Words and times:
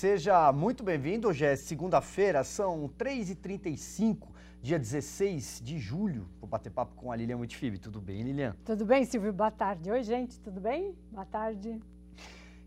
seja 0.00 0.50
muito 0.50 0.82
bem-vindo. 0.82 1.28
Hoje 1.28 1.44
é 1.44 1.54
segunda-feira, 1.54 2.42
são 2.42 2.88
3h35, 2.98 4.28
dia 4.62 4.78
16 4.78 5.60
de 5.62 5.78
julho. 5.78 6.26
Vou 6.40 6.48
bater 6.48 6.70
papo 6.70 6.94
com 6.94 7.12
a 7.12 7.16
Lilian 7.16 7.36
Mutifib. 7.36 7.76
Tudo 7.76 8.00
bem, 8.00 8.22
Lilian? 8.22 8.56
Tudo 8.64 8.86
bem, 8.86 9.04
Silvio? 9.04 9.30
Boa 9.30 9.50
tarde. 9.50 9.90
Oi, 9.90 10.02
gente, 10.02 10.40
tudo 10.40 10.58
bem? 10.58 10.96
Boa 11.12 11.26
tarde. 11.26 11.78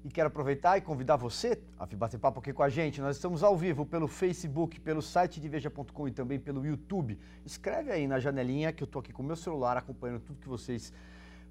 E 0.06 0.10
quero 0.10 0.28
aproveitar 0.28 0.78
e 0.78 0.82
convidar 0.82 1.16
você 1.16 1.60
a 1.80 1.88
vir 1.88 1.96
bater 1.96 2.20
papo 2.20 2.40
aqui 2.40 2.54
com 2.54 2.62
a 2.62 2.70
gente. 2.70 3.02
Nós 3.02 3.16
estamos 3.16 3.42
ao 3.42 3.58
vivo 3.58 3.84
pelo 3.84 4.08
Facebook, 4.08 4.80
pelo 4.80 5.02
site 5.02 5.42
de 5.42 5.50
Veja.com 5.50 6.08
e 6.08 6.12
também 6.12 6.40
pelo 6.40 6.64
YouTube. 6.64 7.18
Escreve 7.44 7.92
aí 7.92 8.06
na 8.06 8.20
janelinha 8.20 8.72
que 8.72 8.84
eu 8.84 8.86
estou 8.86 9.00
aqui 9.00 9.12
com 9.12 9.24
o 9.24 9.26
meu 9.26 9.36
celular 9.36 9.76
acompanhando 9.76 10.20
tudo 10.20 10.40
que 10.40 10.48
vocês 10.48 10.94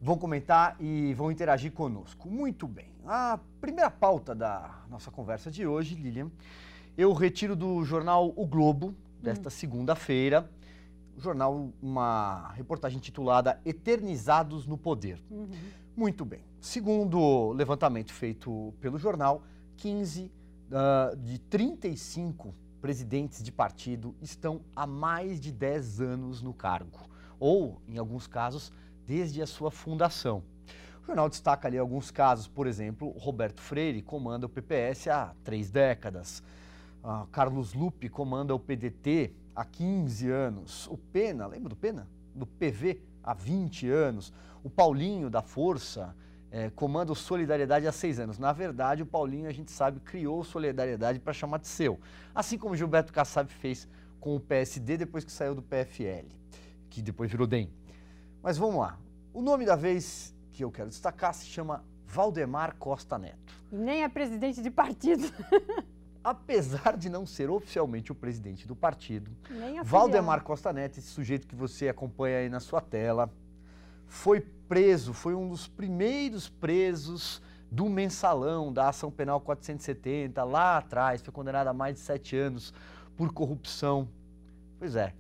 vão 0.03 0.19
comentar 0.19 0.77
e 0.81 1.15
vão 1.15 1.31
interagir 1.31 1.71
conosco. 1.71 2.29
Muito 2.29 2.67
bem. 2.67 2.89
A 3.07 3.39
primeira 3.61 3.89
pauta 3.89 4.35
da 4.35 4.83
nossa 4.91 5.13
conversa 5.13 5.49
de 5.49 5.65
hoje, 5.65 5.95
Lilian, 5.95 6.29
eu 6.99 7.13
retiro 7.13 7.55
do 7.55 7.85
jornal 7.85 8.33
O 8.35 8.45
Globo, 8.45 8.95
desta 9.23 9.47
hum. 9.47 9.51
segunda-feira, 9.51 10.51
o 11.17 11.21
jornal, 11.21 11.71
uma 11.81 12.53
reportagem 12.55 12.99
titulada 12.99 13.61
Eternizados 13.65 14.67
no 14.67 14.77
Poder. 14.77 15.23
Uhum. 15.31 15.49
Muito 15.97 16.25
bem. 16.25 16.41
Segundo 16.61 17.19
o 17.19 17.53
levantamento 17.53 18.13
feito 18.13 18.75
pelo 18.81 18.99
jornal, 18.99 19.43
15 19.77 20.25
uh, 20.25 20.31
ah, 20.73 21.13
de 21.17 21.39
35 21.39 22.53
presidentes 22.81 23.43
de 23.43 23.53
partido 23.53 24.17
estão 24.21 24.63
há 24.75 24.87
mais 24.87 25.41
de 25.41 25.53
10 25.53 26.01
anos 26.01 26.43
no 26.43 26.53
cargo, 26.53 26.99
ou, 27.39 27.81
em 27.87 27.99
alguns 27.99 28.27
casos, 28.27 28.73
desde 29.07 29.43
a 29.43 29.47
sua 29.47 29.71
fundação. 29.71 30.43
O 31.03 31.07
jornal 31.07 31.29
destaca 31.29 31.67
ali 31.67 31.77
alguns 31.77 32.11
casos, 32.11 32.47
por 32.47 32.67
exemplo, 32.67 33.11
Roberto 33.19 33.61
Freire 33.61 34.03
comanda 34.03 34.47
o 34.47 34.49
PPS 34.49 35.09
há 35.09 35.35
três 35.43 35.71
décadas, 35.71 36.43
uh, 37.03 37.27
Carlos 37.29 37.75
Lupe 37.75 38.09
comanda 38.09 38.55
o 38.55 38.59
PDT 38.59 39.35
há 39.55 39.65
15 39.65 40.31
anos, 40.31 40.87
o 40.87 40.97
Pena, 40.97 41.47
lembra 41.47 41.71
do 41.71 41.77
Pena? 41.77 42.09
Do 42.35 42.47
PV 42.47 43.03
há 43.23 43.35
20 43.35 43.89
anos, 43.89 44.33
o 44.63 44.71
Paulinho 44.71 45.29
da 45.29 45.43
Força 45.43 46.15
é, 46.53 46.71
comanda 46.71 47.11
o 47.11 47.17
Solidariedade 47.17 47.87
há 47.87 47.93
seis 47.93 48.21
anos. 48.21 48.39
Na 48.39 48.53
verdade, 48.53 49.03
o 49.03 49.07
Paulinho, 49.07 49.49
a 49.49 49.53
gente 49.53 49.73
sabe, 49.73 50.01
criou 50.01 50.45
Solidariedade 50.45 51.19
para 51.19 51.33
chamar 51.33 51.59
de 51.59 51.67
seu. 51.67 51.99
Assim 52.35 52.59
como 52.59 52.77
Gilberto 52.77 53.13
Kassab 53.13 53.51
fez 53.51 53.89
com 54.21 54.37
o 54.37 54.41
PSD 54.41 54.99
depois 54.99 55.25
que 55.25 55.33
saiu 55.33 55.55
do 55.55 55.63
PFL, 55.63 56.29
que 56.91 57.03
depois 57.03 57.31
virou 57.31 57.47
DEM. 57.47 57.71
Mas 58.43 58.59
vamos 58.59 58.81
lá. 58.81 58.99
O 59.33 59.41
nome 59.41 59.65
da 59.65 59.77
vez 59.77 60.35
que 60.51 60.65
eu 60.65 60.71
quero 60.71 60.89
destacar 60.89 61.33
se 61.33 61.47
chama 61.47 61.85
Valdemar 62.07 62.77
Costa 62.77 63.19
Neto. 63.19 63.55
E 63.71 63.77
nem 63.77 64.03
é 64.03 64.09
presidente 64.09 64.61
de 64.61 64.71
partido. 64.71 65.23
Apesar 66.25 66.97
de 66.97 67.09
não 67.09 67.25
ser 67.25 67.51
oficialmente 67.51 68.13
o 68.13 68.15
presidente 68.15 68.67
do 68.67 68.77
partido, 68.77 69.31
Valdemar 69.85 70.43
Costa 70.43 70.73
Neto, 70.73 70.99
esse 70.99 71.09
sujeito 71.09 71.47
que 71.47 71.55
você 71.55 71.89
acompanha 71.89 72.39
aí 72.39 72.49
na 72.49 72.61
sua 72.61 72.81
tela, 72.81 73.33
foi 74.07 74.41
preso, 74.41 75.13
foi 75.13 75.35
um 75.35 75.49
dos 75.49 75.67
primeiros 75.67 76.49
presos 76.49 77.43
do 77.71 77.89
mensalão 77.89 78.73
da 78.73 78.89
ação 78.89 79.11
penal 79.11 79.41
470, 79.41 80.45
lá 80.45 80.77
atrás, 80.77 81.23
foi 81.23 81.33
condenado 81.33 81.69
a 81.69 81.73
mais 81.73 81.95
de 81.95 82.01
sete 82.01 82.37
anos 82.37 82.73
por 83.17 83.33
corrupção. 83.33 84.09
Pois 84.79 84.95
é. 84.95 85.15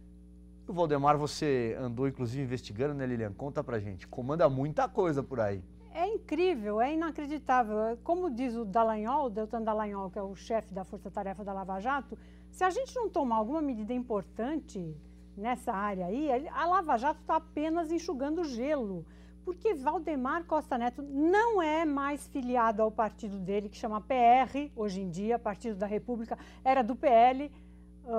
O 0.66 0.72
Valdemar, 0.72 1.18
você 1.18 1.76
andou 1.78 2.06
inclusive 2.06 2.42
investigando, 2.42 2.94
né, 2.94 3.04
Lilian? 3.04 3.32
Conta 3.32 3.64
pra 3.64 3.80
gente. 3.80 4.06
Comanda 4.06 4.48
muita 4.48 4.88
coisa 4.88 5.22
por 5.22 5.40
aí. 5.40 5.62
É 5.92 6.06
incrível, 6.06 6.80
é 6.80 6.94
inacreditável. 6.94 7.98
Como 8.02 8.30
diz 8.30 8.54
o 8.54 8.64
Dallagnol, 8.64 9.26
o 9.26 9.30
Deltan 9.30 9.62
Dallagnol, 9.62 10.10
que 10.10 10.18
é 10.18 10.22
o 10.22 10.34
chefe 10.34 10.72
da 10.72 10.84
Força 10.84 11.10
Tarefa 11.10 11.44
da 11.44 11.52
Lava 11.52 11.80
Jato, 11.80 12.16
se 12.50 12.64
a 12.64 12.70
gente 12.70 12.94
não 12.94 13.08
tomar 13.08 13.36
alguma 13.36 13.60
medida 13.60 13.92
importante 13.92 14.96
nessa 15.36 15.72
área 15.72 16.06
aí, 16.06 16.48
a 16.48 16.64
Lava 16.64 16.96
Jato 16.96 17.20
está 17.20 17.36
apenas 17.36 17.90
enxugando 17.90 18.44
gelo. 18.44 19.04
Porque 19.44 19.74
Valdemar 19.74 20.44
Costa 20.44 20.78
Neto 20.78 21.02
não 21.02 21.60
é 21.60 21.84
mais 21.84 22.28
filiado 22.28 22.80
ao 22.80 22.90
partido 22.90 23.38
dele, 23.38 23.68
que 23.68 23.76
chama 23.76 24.00
PR, 24.00 24.70
hoje 24.76 25.00
em 25.00 25.10
dia, 25.10 25.38
Partido 25.38 25.76
da 25.76 25.86
República, 25.86 26.38
era 26.64 26.80
do 26.80 26.94
PL, 26.94 27.50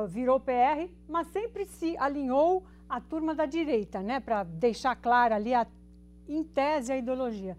virou 0.07 0.39
PR, 0.39 0.89
mas 1.07 1.27
sempre 1.27 1.65
se 1.65 1.97
alinhou 1.97 2.63
à 2.89 3.01
turma 3.01 3.33
da 3.35 3.45
direita, 3.45 4.01
né? 4.01 4.19
Para 4.19 4.43
deixar 4.43 4.95
clara 4.95 5.35
ali, 5.35 5.53
a, 5.53 5.65
em 6.27 6.43
tese, 6.43 6.91
a 6.91 6.97
ideologia. 6.97 7.57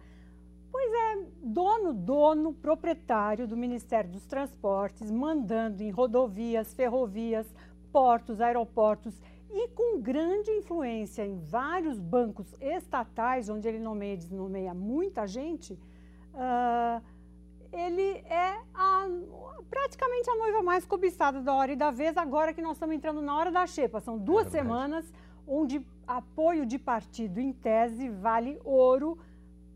Pois 0.70 0.92
é, 0.92 1.26
dono, 1.40 1.92
dono, 1.92 2.52
proprietário 2.52 3.46
do 3.46 3.56
Ministério 3.56 4.10
dos 4.10 4.26
Transportes, 4.26 5.10
mandando 5.10 5.82
em 5.82 5.90
rodovias, 5.90 6.74
ferrovias, 6.74 7.46
portos, 7.92 8.40
aeroportos 8.40 9.14
e 9.52 9.68
com 9.68 10.00
grande 10.00 10.50
influência 10.50 11.24
em 11.24 11.38
vários 11.38 12.00
bancos 12.00 12.52
estatais, 12.60 13.48
onde 13.48 13.68
ele 13.68 13.78
nomeia 13.78 14.14
e 14.14 14.16
desnomeia 14.16 14.74
muita 14.74 15.28
gente, 15.28 15.74
uh, 16.34 17.00
ele 17.74 18.24
é 18.28 18.60
a, 18.72 19.08
praticamente 19.68 20.30
a 20.30 20.36
noiva 20.36 20.62
mais 20.62 20.84
cobiçada 20.84 21.40
da 21.40 21.52
hora 21.52 21.72
e 21.72 21.76
da 21.76 21.90
vez, 21.90 22.16
agora 22.16 22.54
que 22.54 22.62
nós 22.62 22.76
estamos 22.76 22.94
entrando 22.94 23.20
na 23.20 23.36
hora 23.36 23.50
da 23.50 23.66
xepa. 23.66 24.00
São 24.00 24.16
duas 24.16 24.46
é 24.46 24.50
semanas 24.50 25.04
onde 25.46 25.84
apoio 26.06 26.64
de 26.64 26.78
partido, 26.78 27.38
em 27.40 27.52
tese, 27.52 28.08
vale 28.08 28.58
ouro 28.64 29.18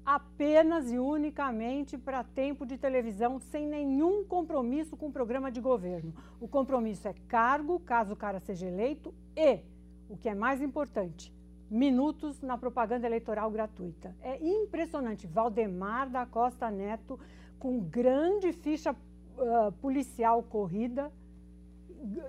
apenas 0.05 0.91
e 0.91 0.99
unicamente 0.99 1.99
para 1.99 2.25
tempo 2.25 2.65
de 2.65 2.79
televisão, 2.79 3.39
sem 3.39 3.67
nenhum 3.67 4.25
compromisso 4.25 4.97
com 4.97 5.09
o 5.09 5.13
programa 5.13 5.51
de 5.51 5.61
governo. 5.61 6.15
O 6.41 6.49
compromisso 6.49 7.07
é 7.07 7.15
cargo, 7.29 7.79
caso 7.81 8.15
o 8.15 8.17
cara 8.17 8.41
seja 8.41 8.67
eleito, 8.67 9.13
e, 9.37 9.59
o 10.09 10.17
que 10.17 10.31
é 10.31 10.35
mais 10.35 10.63
importante, 10.63 11.31
minutos 11.71 12.41
na 12.41 12.57
propaganda 12.57 13.07
eleitoral 13.07 13.51
gratuita. 13.51 14.17
É 14.23 14.43
impressionante. 14.43 15.27
Valdemar 15.27 16.09
da 16.09 16.25
Costa 16.25 16.71
Neto, 16.71 17.21
com 17.59 17.81
grande 17.81 18.53
ficha 18.53 18.93
uh, 18.93 19.73
policial 19.81 20.43
corrida, 20.43 21.13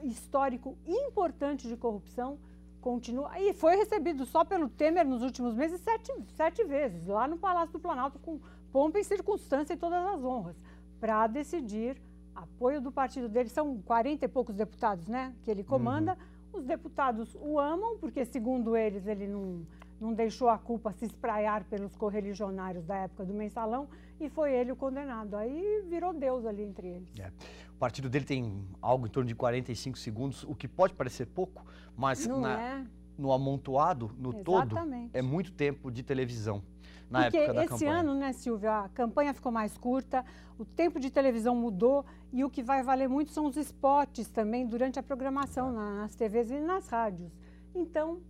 histórico 0.03 0.77
importante 0.85 1.67
de 1.67 1.77
corrupção, 1.77 2.37
continua. 2.81 3.39
E 3.39 3.53
foi 3.53 3.75
recebido 3.75 4.25
só 4.25 4.43
pelo 4.43 4.69
Temer 4.69 5.05
nos 5.05 5.21
últimos 5.21 5.53
meses 5.53 5.79
sete, 5.81 6.11
sete 6.35 6.63
vezes, 6.63 7.05
lá 7.07 7.27
no 7.27 7.37
Palácio 7.37 7.73
do 7.73 7.79
Planalto, 7.79 8.19
com 8.19 8.39
pompa 8.71 8.99
e 8.99 9.03
circunstância 9.03 9.73
e 9.73 9.77
todas 9.77 10.03
as 10.05 10.23
honras, 10.23 10.55
para 10.99 11.27
decidir 11.27 11.97
apoio 12.35 12.81
do 12.81 12.91
partido 12.91 13.27
dele. 13.27 13.49
São 13.49 13.81
40 13.81 14.25
e 14.25 14.27
poucos 14.27 14.55
deputados 14.55 15.07
né, 15.07 15.33
que 15.43 15.51
ele 15.51 15.63
comanda. 15.63 16.13
Uhum. 16.53 16.59
Os 16.59 16.65
deputados 16.65 17.35
o 17.39 17.59
amam, 17.59 17.97
porque, 17.99 18.25
segundo 18.25 18.75
eles, 18.75 19.05
ele 19.05 19.27
não, 19.27 19.61
não 19.99 20.13
deixou 20.13 20.49
a 20.49 20.57
culpa 20.57 20.91
se 20.93 21.05
espraiar 21.05 21.63
pelos 21.65 21.95
correligionários 21.95 22.85
da 22.85 22.95
época 22.95 23.25
do 23.25 23.33
mensalão 23.33 23.87
e 24.19 24.29
foi 24.29 24.53
ele 24.53 24.71
o 24.71 24.75
condenado. 24.75 25.35
Aí 25.35 25.83
virou 25.87 26.13
Deus 26.13 26.45
ali 26.45 26.63
entre 26.63 26.87
eles. 26.87 27.09
É. 27.19 27.31
O 27.73 27.79
partido 27.79 28.09
dele 28.09 28.25
tem 28.25 28.67
algo 28.81 29.07
em 29.07 29.09
torno 29.09 29.27
de 29.27 29.35
45 29.35 29.97
segundos, 29.97 30.43
o 30.43 30.55
que 30.55 30.67
pode 30.67 30.93
parecer 30.93 31.25
pouco, 31.27 31.65
mas 31.95 32.25
na, 32.27 32.61
é. 32.61 32.83
no 33.17 33.31
amontoado, 33.31 34.11
no 34.17 34.29
Exatamente. 34.29 35.09
todo, 35.09 35.09
é 35.13 35.21
muito 35.21 35.51
tempo 35.51 35.91
de 35.91 36.03
televisão. 36.03 36.61
Na 37.09 37.23
Porque 37.23 37.37
época 37.37 37.53
da 37.53 37.63
esse 37.63 37.69
campanha. 37.69 37.99
ano, 37.99 38.13
né, 38.13 38.33
Silvia, 38.33 38.81
a 38.81 38.89
campanha 38.89 39.33
ficou 39.33 39.51
mais 39.51 39.75
curta, 39.77 40.23
o 40.59 40.65
tempo 40.65 40.99
de 40.99 41.09
televisão 41.09 41.55
mudou 41.55 42.05
e 42.31 42.43
o 42.43 42.49
que 42.49 42.61
vai 42.61 42.83
valer 42.83 43.09
muito 43.09 43.31
são 43.31 43.45
os 43.45 43.57
spots 43.57 44.29
também 44.29 44.67
durante 44.67 44.99
a 44.99 45.03
programação 45.03 45.71
nas 45.71 46.13
TVs 46.13 46.51
e 46.51 46.59
nas 46.59 46.87
rádios. 46.87 47.31
Então, 47.73 48.21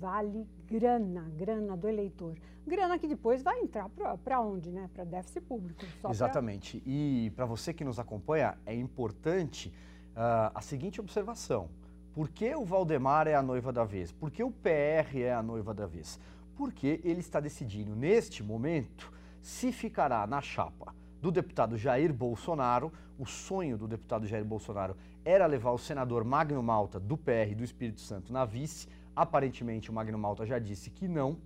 vale 0.00 0.46
grana, 0.66 1.30
grana 1.36 1.76
do 1.76 1.88
eleitor. 1.88 2.36
Grana 2.66 2.98
que 2.98 3.06
depois 3.06 3.42
vai 3.42 3.60
entrar 3.60 3.88
para 4.24 4.40
onde, 4.40 4.70
né? 4.70 4.88
Para 4.92 5.04
déficit 5.04 5.42
público. 5.42 5.84
Exatamente. 6.08 6.80
Pra... 6.80 6.90
E 6.90 7.30
para 7.30 7.44
você 7.44 7.72
que 7.72 7.84
nos 7.84 7.98
acompanha, 7.98 8.56
é 8.64 8.74
importante 8.74 9.68
uh, 9.68 10.50
a 10.54 10.60
seguinte 10.60 11.00
observação. 11.00 11.68
Por 12.14 12.28
que 12.28 12.54
o 12.54 12.64
Valdemar 12.64 13.26
é 13.26 13.34
a 13.34 13.42
noiva 13.42 13.72
da 13.72 13.84
vez? 13.84 14.12
Por 14.12 14.30
que 14.30 14.42
o 14.42 14.50
PR 14.50 15.18
é 15.18 15.32
a 15.32 15.42
noiva 15.42 15.74
da 15.74 15.86
vez? 15.86 16.18
Porque 16.56 17.00
ele 17.02 17.20
está 17.20 17.40
decidindo, 17.40 17.96
neste 17.96 18.42
momento, 18.42 19.12
se 19.42 19.72
ficará 19.72 20.26
na 20.26 20.40
chapa 20.40 20.94
do 21.20 21.32
deputado 21.32 21.76
Jair 21.76 22.12
Bolsonaro. 22.12 22.92
O 23.18 23.26
sonho 23.26 23.76
do 23.76 23.88
deputado 23.88 24.26
Jair 24.26 24.44
Bolsonaro 24.44 24.96
era 25.24 25.46
levar 25.46 25.72
o 25.72 25.78
senador 25.78 26.24
Magno 26.24 26.62
Malta, 26.62 27.00
do 27.00 27.16
PR 27.16 27.54
do 27.56 27.64
Espírito 27.64 28.00
Santo, 28.00 28.32
na 28.32 28.44
vice 28.44 28.88
Aparentemente, 29.14 29.90
o 29.90 29.92
Magno 29.92 30.18
Malta 30.18 30.44
já 30.44 30.58
disse 30.58 30.90
que 30.90 31.06
não. 31.06 31.38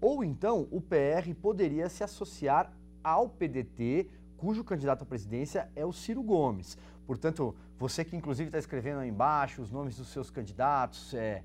Ou 0.00 0.24
então, 0.24 0.66
o 0.70 0.80
PR 0.80 1.32
poderia 1.40 1.88
se 1.88 2.02
associar 2.02 2.72
ao 3.02 3.28
PDT, 3.28 4.08
cujo 4.36 4.64
candidato 4.64 5.02
à 5.02 5.06
presidência 5.06 5.70
é 5.76 5.86
o 5.86 5.92
Ciro 5.92 6.22
Gomes. 6.22 6.76
Portanto, 7.06 7.54
você 7.78 8.04
que 8.04 8.16
inclusive 8.16 8.48
está 8.48 8.58
escrevendo 8.58 9.00
aí 9.00 9.08
embaixo 9.08 9.62
os 9.62 9.70
nomes 9.70 9.96
dos 9.96 10.08
seus 10.08 10.30
candidatos, 10.30 11.14
é... 11.14 11.42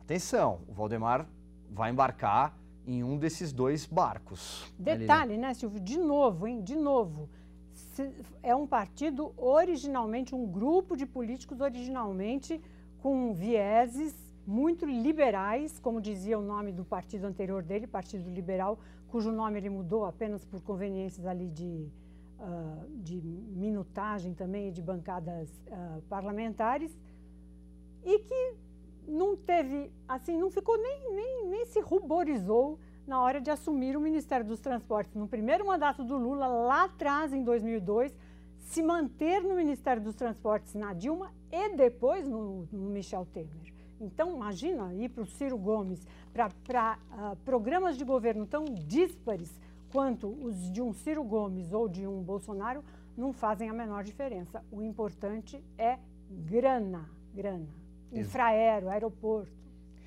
atenção, 0.00 0.60
o 0.68 0.72
Valdemar 0.72 1.28
vai 1.70 1.90
embarcar 1.90 2.56
em 2.86 3.02
um 3.02 3.18
desses 3.18 3.52
dois 3.52 3.84
barcos. 3.84 4.72
Detalhe, 4.78 5.36
né, 5.36 5.54
Silvio? 5.54 5.80
De 5.80 5.98
novo, 5.98 6.46
hein? 6.46 6.62
De 6.62 6.76
novo. 6.76 7.28
é 8.42 8.54
um 8.54 8.66
partido 8.66 9.32
originalmente, 9.36 10.34
um 10.34 10.46
grupo 10.46 10.96
de 10.96 11.04
políticos 11.04 11.60
originalmente 11.60 12.60
com 13.00 13.34
vieses 13.34 14.14
muito 14.46 14.86
liberais, 14.86 15.78
como 15.78 16.00
dizia 16.00 16.38
o 16.38 16.42
nome 16.42 16.70
do 16.70 16.84
partido 16.84 17.26
anterior 17.26 17.62
dele, 17.62 17.86
Partido 17.86 18.30
Liberal, 18.30 18.78
cujo 19.08 19.32
nome 19.32 19.58
ele 19.58 19.68
mudou 19.68 20.04
apenas 20.04 20.44
por 20.44 20.62
conveniências 20.62 21.26
ali 21.26 21.48
de, 21.48 21.88
uh, 22.38 22.86
de 23.02 23.16
minutagem 23.16 24.34
também, 24.34 24.70
de 24.70 24.80
bancadas 24.80 25.48
uh, 25.66 26.00
parlamentares, 26.02 26.96
e 28.04 28.18
que 28.20 28.54
não 29.08 29.36
teve, 29.36 29.90
assim, 30.06 30.36
não 30.36 30.50
ficou 30.50 30.76
nem, 30.78 31.12
nem, 31.12 31.46
nem 31.46 31.66
se 31.66 31.80
ruborizou 31.80 32.78
na 33.06 33.20
hora 33.20 33.40
de 33.40 33.50
assumir 33.50 33.96
o 33.96 34.00
Ministério 34.00 34.44
dos 34.44 34.60
Transportes. 34.60 35.14
No 35.14 35.28
primeiro 35.28 35.66
mandato 35.66 36.04
do 36.04 36.16
Lula, 36.16 36.46
lá 36.46 36.84
atrás, 36.84 37.32
em 37.32 37.42
2002, 37.42 38.16
se 38.58 38.82
manter 38.82 39.42
no 39.42 39.54
Ministério 39.54 40.02
dos 40.02 40.14
Transportes 40.14 40.74
na 40.74 40.92
Dilma 40.92 41.32
e 41.50 41.76
depois 41.76 42.28
no, 42.28 42.68
no 42.72 42.90
Michel 42.90 43.26
Temer. 43.32 43.75
Então, 44.00 44.34
imagina 44.34 44.92
ir 44.94 45.08
para 45.08 45.22
o 45.22 45.26
Ciro 45.26 45.56
Gomes, 45.56 46.06
para 46.32 46.98
uh, 47.12 47.36
programas 47.44 47.96
de 47.96 48.04
governo 48.04 48.46
tão 48.46 48.64
díspares 48.64 49.50
quanto 49.90 50.28
os 50.28 50.70
de 50.70 50.82
um 50.82 50.92
Ciro 50.92 51.24
Gomes 51.24 51.72
ou 51.72 51.88
de 51.88 52.06
um 52.06 52.22
Bolsonaro, 52.22 52.84
não 53.16 53.32
fazem 53.32 53.70
a 53.70 53.72
menor 53.72 54.04
diferença. 54.04 54.62
O 54.70 54.82
importante 54.82 55.62
é 55.78 55.98
grana, 56.30 57.08
grana. 57.34 57.66
Infraero, 58.12 58.88
aeroporto. 58.88 59.52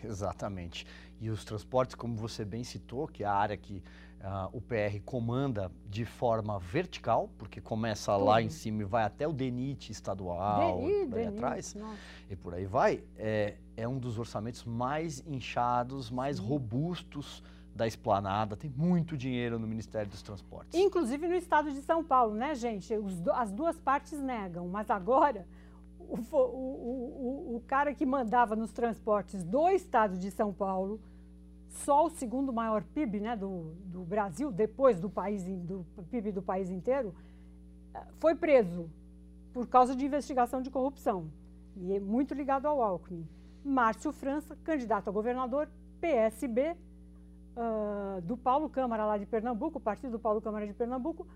Exatamente. 0.03 0.85
E 1.19 1.29
os 1.29 1.43
transportes, 1.43 1.95
como 1.95 2.15
você 2.15 2.45
bem 2.45 2.63
citou, 2.63 3.07
que 3.07 3.23
é 3.23 3.27
a 3.27 3.33
área 3.33 3.57
que 3.57 3.83
uh, 4.21 4.49
o 4.55 4.61
PR 4.61 4.99
comanda 5.05 5.71
de 5.87 6.05
forma 6.05 6.59
vertical, 6.59 7.29
porque 7.37 7.61
começa 7.61 8.13
Tudo. 8.13 8.25
lá 8.25 8.41
em 8.41 8.49
cima 8.49 8.81
e 8.81 8.85
vai 8.85 9.03
até 9.03 9.27
o 9.27 9.33
DENIT 9.33 9.91
estadual, 9.91 10.77
DENIT, 10.79 11.09
por 11.09 11.17
aí 11.17 11.25
DENIT, 11.25 11.37
atrás, 11.37 11.75
nossa. 11.75 11.97
e 12.29 12.35
por 12.35 12.53
aí 12.53 12.65
vai, 12.65 13.03
é, 13.17 13.55
é 13.75 13.87
um 13.87 13.97
dos 13.97 14.17
orçamentos 14.17 14.63
mais 14.63 15.23
inchados, 15.27 16.09
mais 16.09 16.37
Sim. 16.37 16.47
robustos 16.47 17.43
da 17.73 17.87
esplanada, 17.87 18.57
tem 18.57 18.69
muito 18.75 19.15
dinheiro 19.15 19.57
no 19.57 19.65
Ministério 19.65 20.09
dos 20.09 20.21
Transportes. 20.21 20.77
Inclusive 20.77 21.27
no 21.27 21.35
estado 21.35 21.71
de 21.71 21.81
São 21.81 22.03
Paulo, 22.03 22.35
né, 22.35 22.53
gente? 22.53 22.93
Os, 22.93 23.25
as 23.29 23.51
duas 23.51 23.79
partes 23.79 24.19
negam, 24.19 24.67
mas 24.67 24.89
agora 24.89 25.47
o, 25.97 26.17
o, 26.17 26.37
o, 26.37 27.55
o, 27.55 27.63
cara 27.67 27.93
que 27.93 28.05
mandava 28.05 28.55
nos 28.55 28.71
transportes 28.73 29.43
do 29.43 29.69
estado 29.69 30.17
de 30.17 30.31
São 30.31 30.51
Paulo, 30.51 30.99
só 31.69 32.05
o 32.05 32.09
segundo 32.09 32.51
maior 32.51 32.83
PIB 32.83 33.19
né, 33.19 33.35
do, 33.35 33.73
do 33.85 34.01
Brasil, 34.01 34.51
depois 34.51 34.99
do, 34.99 35.09
país, 35.09 35.43
do 35.43 35.85
PIB 36.09 36.31
do 36.31 36.41
país 36.41 36.69
inteiro, 36.69 37.13
foi 38.19 38.35
preso 38.35 38.89
por 39.53 39.67
causa 39.67 39.95
de 39.95 40.05
investigação 40.05 40.61
de 40.61 40.69
corrupção. 40.69 41.29
E 41.75 41.93
é 41.93 41.99
muito 41.99 42.33
ligado 42.33 42.65
ao 42.65 42.81
Alckmin. 42.81 43.27
Márcio 43.63 44.11
França, 44.11 44.57
candidato 44.63 45.09
a 45.09 45.11
governador, 45.11 45.69
PSB, 45.99 46.71
uh, 46.71 46.75
ah, 47.57 48.19
do 48.23 48.37
Paulo 48.37 48.69
Câmara 48.69 49.05
lá 49.05 49.17
de 49.17 49.25
Pernambuco, 49.25 49.79
partido 49.79 50.11
do 50.11 50.19
Paulo 50.19 50.41
Câmara 50.41 50.65
de 50.65 50.73
Pernambuco, 50.73 51.27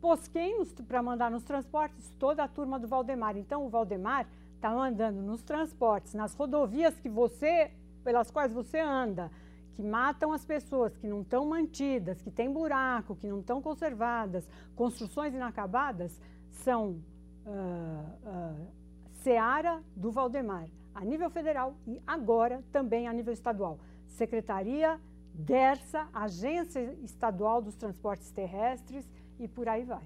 pôs 0.00 0.26
quem 0.28 0.64
para 0.86 1.02
mandar 1.02 1.30
nos 1.30 1.44
transportes? 1.44 2.12
Toda 2.18 2.42
a 2.42 2.48
turma 2.48 2.78
do 2.78 2.88
Valdemar. 2.88 3.36
Então, 3.36 3.64
o 3.64 3.68
Valdemar 3.68 4.26
está 4.56 4.70
mandando 4.70 5.22
nos 5.22 5.42
transportes, 5.42 6.14
nas 6.14 6.34
rodovias 6.34 6.98
que 6.98 7.08
você, 7.08 7.70
pelas 8.04 8.30
quais 8.30 8.52
você 8.52 8.78
anda, 8.80 9.30
que 9.74 9.82
matam 9.82 10.32
as 10.32 10.44
pessoas, 10.44 10.96
que 10.96 11.06
não 11.06 11.22
estão 11.22 11.46
mantidas, 11.46 12.20
que 12.20 12.30
tem 12.30 12.52
buraco, 12.52 13.16
que 13.16 13.26
não 13.26 13.40
estão 13.40 13.60
conservadas, 13.60 14.48
construções 14.76 15.34
inacabadas, 15.34 16.20
são 16.50 17.00
uh, 17.46 18.28
uh, 18.28 18.66
Seara 19.22 19.82
do 19.96 20.10
Valdemar, 20.10 20.68
a 20.94 21.04
nível 21.04 21.30
federal 21.30 21.74
e 21.86 22.00
agora 22.06 22.62
também 22.70 23.08
a 23.08 23.12
nível 23.12 23.32
estadual. 23.32 23.78
Secretaria 24.06 25.00
DERSA, 25.34 26.06
Agência 26.12 26.96
Estadual 27.02 27.62
dos 27.62 27.74
Transportes 27.74 28.30
Terrestres 28.30 29.08
e 29.38 29.48
por 29.48 29.68
aí 29.68 29.84
vai. 29.84 30.02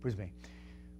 Pois 0.00 0.14
bem. 0.14 0.32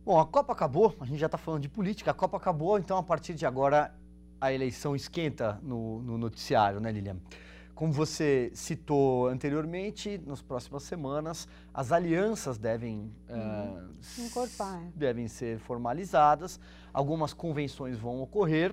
Bom, 0.05 0.19
a 0.19 0.27
Copa 0.27 0.53
acabou, 0.53 0.97
a 0.99 1.05
gente 1.05 1.19
já 1.19 1.27
está 1.27 1.39
falando 1.39 1.63
de 1.63 1.69
política, 1.69 2.11
a 2.11 2.15
Copa 2.15 2.37
acabou, 2.37 2.79
então 2.79 2.97
a 2.97 3.03
partir 3.03 3.35
de 3.35 3.47
agora 3.47 3.95
a 4.41 4.53
eleição 4.53 4.97
esquenta 4.97 5.61
no, 5.63 6.03
no 6.03 6.19
noticiário, 6.19 6.81
né, 6.81 6.91
Lilian? 6.91 7.19
Como 7.83 7.93
você 7.93 8.53
citou 8.55 9.27
anteriormente, 9.27 10.17
nas 10.25 10.41
próximas 10.41 10.85
semanas 10.85 11.49
as 11.75 11.91
alianças 11.91 12.57
devem, 12.57 13.13
uhum. 13.29 13.89
uh, 13.89 13.95
devem 14.95 15.27
ser 15.27 15.59
formalizadas, 15.59 16.61
algumas 16.95 17.35
convenções 17.35 17.99
vão 17.99 18.23
ocorrer. 18.23 18.73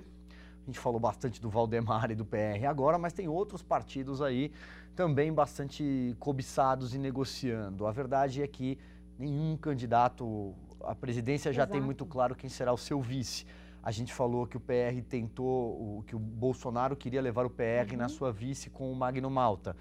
A 0.62 0.66
gente 0.68 0.78
falou 0.78 1.00
bastante 1.00 1.42
do 1.42 1.50
Valdemar 1.50 2.12
e 2.12 2.16
do 2.16 2.24
PR 2.24 2.68
agora, 2.70 3.00
mas 3.00 3.12
tem 3.12 3.28
outros 3.28 3.64
partidos 3.64 4.22
aí 4.22 4.52
também 4.96 5.34
bastante 5.34 6.16
cobiçados 6.20 6.94
e 6.94 7.00
negociando. 7.00 7.88
A 7.88 7.92
verdade 7.92 8.44
é 8.44 8.48
que 8.48 8.78
nenhum 9.18 9.58
candidato 9.58 10.54
à 10.84 10.94
presidência 10.94 11.52
já 11.52 11.64
Exato. 11.64 11.72
tem 11.72 11.82
muito 11.82 12.06
claro 12.06 12.36
quem 12.36 12.48
será 12.48 12.72
o 12.72 12.78
seu 12.78 13.02
vice. 13.02 13.44
A 13.82 13.92
gente 13.92 14.14
falou 14.14 14.46
que 14.46 14.58
o 14.58 14.60
PR 14.60 15.02
tentou, 15.08 16.04
que 16.08 16.16
o 16.16 16.20
Bolsonaro 16.20 16.96
queria 16.96 17.22
levar 17.22 17.46
o 17.46 17.50
PR 17.50 17.92
uhum. 17.92 17.98
na 17.98 18.10
sua 18.10 18.32
vice 18.32 18.70
com 18.70 18.92
o 18.92 18.96
Magno 18.96 19.30
Malta. 19.30 19.76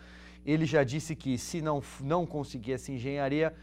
Ele 0.47 0.65
já 0.65 0.85
disse 0.85 1.15
que 1.17 1.37
se 1.37 1.61
não, 1.61 1.83
não 2.00 2.25
conseguir 2.25 2.73
essa 2.73 2.93
engenharia, 2.93 3.55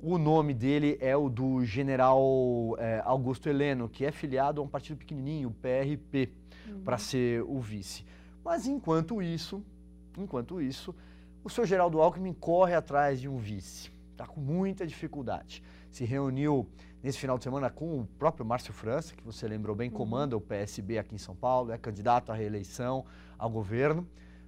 o 0.00 0.18
nome 0.18 0.54
dele 0.54 0.96
é 1.00 1.16
o 1.16 1.28
do 1.28 1.64
general 1.64 2.76
é, 2.78 3.02
Augusto 3.04 3.48
Heleno, 3.48 3.88
que 3.88 4.04
é 4.04 4.12
filiado 4.12 4.60
a 4.60 4.64
um 4.64 4.68
partido 4.68 4.98
pequenininho, 4.98 5.48
o 5.48 5.52
PRP, 5.52 6.30
uhum. 6.68 6.82
para 6.84 6.98
ser 6.98 7.42
o 7.42 7.58
vice. 7.60 8.04
Mas 8.44 8.66
enquanto 8.66 9.20
isso, 9.20 9.64
Enquanto 10.18 10.60
isso, 10.60 10.94
o 11.44 11.48
seu 11.48 11.64
Geraldo 11.64 12.00
Alckmin 12.00 12.32
corre 12.32 12.74
atrás 12.74 13.20
de 13.20 13.28
um 13.28 13.38
vice. 13.38 13.90
Está 14.10 14.26
com 14.26 14.40
muita 14.40 14.84
dificuldade. 14.84 15.62
Se 15.90 16.04
reuniu 16.04 16.66
nesse 17.02 17.18
final 17.18 17.38
de 17.38 17.44
semana 17.44 17.70
com 17.70 18.00
o 18.00 18.06
próprio 18.18 18.44
Márcio 18.44 18.72
França, 18.72 19.14
que 19.14 19.24
você 19.24 19.46
lembrou 19.46 19.74
bem, 19.74 19.88
uhum. 19.88 19.96
comanda 19.96 20.36
o 20.36 20.40
PSB 20.40 20.98
aqui 20.98 21.14
em 21.14 21.18
São 21.18 21.34
Paulo, 21.34 21.72
é 21.72 21.78
candidato 21.78 22.32
à 22.32 22.34
reeleição 22.34 23.04
ao 23.36 23.48
governo, 23.48 24.06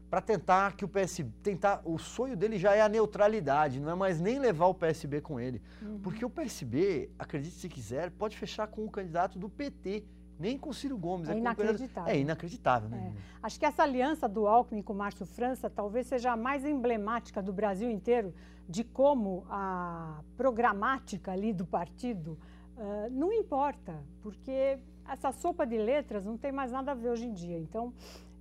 para 0.09 0.21
tentar 0.21 0.75
que 0.75 0.85
o 0.85 0.89
PSB, 0.89 1.31
tentar, 1.41 1.81
o 1.85 1.97
sonho 1.97 2.37
dele 2.37 2.59
já 2.59 2.75
é 2.75 2.81
a 2.81 2.89
neutralidade, 2.89 3.79
não 3.79 3.91
é 3.91 3.95
mais 3.95 4.21
nem 4.21 4.41
levar 4.41 4.67
o 4.67 4.75
PSB 4.75 5.21
com 5.21 5.39
ele, 5.39 5.63
uhum. 5.81 6.01
porque 6.01 6.25
o 6.25 6.31
PSB, 6.31 7.11
acredite 7.17 7.55
se 7.55 7.69
quiser, 7.69 8.11
pode 8.11 8.37
fechar 8.37 8.67
com 8.67 8.85
o 8.85 8.91
candidato 8.91 9.39
do 9.39 9.49
PT, 9.49 10.05
nem 10.41 10.59
com 10.59 10.73
Ciro 10.73 10.97
Gomes. 10.97 11.29
É, 11.29 11.35
é 11.35 11.39
inacreditável. 11.39 12.13
É 12.13 12.19
inacreditável, 12.19 12.89
né? 12.89 13.13
É. 13.15 13.21
Acho 13.43 13.59
que 13.59 13.67
essa 13.67 13.83
aliança 13.83 14.29
do 14.29 14.47
Alckmin 14.47 14.83
com 14.83 14.95
Márcio 14.95 15.27
França 15.27 15.69
talvez 15.69 16.07
seja 16.07 16.33
a 16.33 16.37
mais 16.37 16.65
emblemática 16.65 17.43
do 17.43 17.53
Brasil 17.53 17.91
inteiro 17.91 18.35
de 18.69 18.83
como 18.83 19.45
a 19.51 20.21
programática 20.37 21.33
ali 21.33 21.53
do 21.53 21.67
partido 21.67 22.39
uh, 22.77 23.11
não 23.11 23.33
importa, 23.33 24.03
porque 24.23 24.79
essa 25.07 25.33
sopa 25.33 25.67
de 25.67 25.77
letras 25.77 26.25
não 26.25 26.39
tem 26.39 26.53
mais 26.53 26.73
nada 26.73 26.93
a 26.93 26.95
ver 26.95 27.11
hoje 27.11 27.27
em 27.27 27.33
dia. 27.33 27.59
Então, 27.59 27.93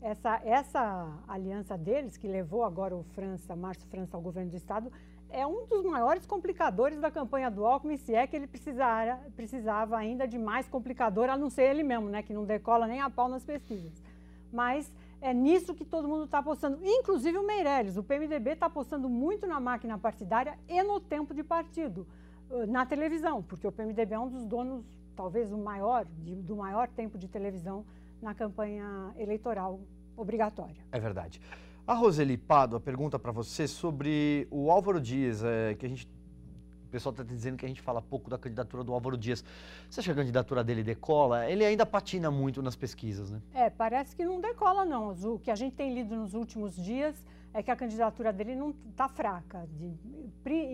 essa, 0.02 0.40
essa 0.46 1.20
aliança 1.28 1.78
deles, 1.78 2.16
que 2.16 2.28
levou 2.28 2.64
agora 2.64 2.96
o 2.96 3.04
França, 3.04 3.56
Márcio 3.56 3.88
França 3.88 4.16
ao 4.16 4.22
governo 4.22 4.52
do 4.52 4.58
Estado, 4.58 4.92
é 5.32 5.46
um 5.46 5.66
dos 5.68 5.84
maiores 5.86 6.26
complicadores 6.26 7.00
da 7.00 7.12
campanha 7.12 7.50
do 7.50 7.66
Alckmin, 7.66 7.98
se 7.98 8.14
é 8.14 8.26
que 8.26 8.36
ele 8.36 8.48
precisara, 8.48 9.20
precisava 9.36 9.98
ainda 9.98 10.28
de 10.28 10.38
mais 10.38 10.68
complicador, 10.68 11.30
a 11.30 11.38
não 11.38 11.50
ser 11.50 11.64
ele 11.64 11.84
mesmo, 11.84 12.10
né, 12.10 12.24
que 12.24 12.34
não 12.34 12.46
decola 12.46 12.88
nem 12.88 13.00
a 13.00 13.10
pau 13.10 13.30
nas 13.30 13.44
pesquisas. 13.44 13.92
Mas 14.52 14.92
é 15.22 15.34
nisso 15.34 15.74
que 15.74 15.86
todo 15.86 16.08
mundo 16.08 16.26
está 16.26 16.40
apostando, 16.40 16.80
inclusive 16.82 17.38
o 17.38 17.46
Meirelles. 17.46 17.98
O 17.98 18.04
PMDB 18.04 18.52
está 18.52 18.66
apostando 18.66 19.10
muito 19.10 19.46
na 19.46 19.60
máquina 19.60 19.98
partidária 19.98 20.58
e 20.68 20.82
no 20.82 21.00
tempo 21.00 21.34
de 21.34 21.44
partido, 21.44 22.08
na 22.68 22.86
televisão, 22.86 23.44
porque 23.44 23.68
o 23.68 23.72
PMDB 23.72 24.16
é 24.16 24.20
um 24.20 24.30
dos 24.30 24.46
donos, 24.46 24.84
talvez 25.16 25.52
o 25.52 25.58
maior, 25.58 26.06
de, 26.06 26.36
do 26.36 26.56
maior 26.56 26.88
tempo 26.88 27.18
de 27.18 27.28
televisão 27.28 27.86
na 28.22 28.34
campanha 28.34 29.14
eleitoral 29.18 29.80
obrigatória. 30.18 30.82
É 30.92 31.00
verdade. 31.00 31.40
A 31.90 31.96
Roseli 31.96 32.38
Pado 32.38 32.80
pergunta 32.80 33.18
para 33.18 33.32
você 33.32 33.68
sobre 33.68 34.48
o 34.52 34.70
Álvaro 34.70 35.02
Dias, 35.02 35.44
é, 35.44 35.74
que 35.74 35.88
a 35.88 35.90
gente 35.90 36.08
o 36.86 36.92
pessoal 36.92 37.10
está 37.10 37.24
dizendo 37.24 37.58
que 37.58 37.66
a 37.66 37.68
gente 37.68 37.82
fala 37.82 38.00
pouco 38.00 38.30
da 38.30 38.38
candidatura 38.38 38.84
do 38.84 38.94
Álvaro 38.94 39.18
Dias. 39.18 39.44
Você 39.90 40.00
acha 40.00 40.14
que 40.14 40.20
a 40.20 40.22
candidatura 40.22 40.64
dele 40.64 40.84
decola? 40.84 41.50
Ele 41.50 41.66
ainda 41.66 41.88
patina 41.88 42.30
muito 42.30 42.62
nas 42.62 42.76
pesquisas, 42.76 43.32
né? 43.32 43.42
É, 43.56 43.72
parece 43.72 44.16
que 44.16 44.24
não 44.24 44.40
decola, 44.40 44.86
não. 44.86 45.10
O 45.34 45.40
que 45.40 45.50
a 45.50 45.56
gente 45.56 45.76
tem 45.76 45.92
lido 45.92 46.16
nos 46.16 46.36
últimos 46.36 46.76
dias 46.76 47.26
é 47.56 47.64
que 47.64 47.72
a 47.72 47.76
candidatura 47.76 48.32
dele 48.32 48.54
não 48.54 48.70
está 48.92 49.08
fraca, 49.08 49.68
de, 49.74 49.92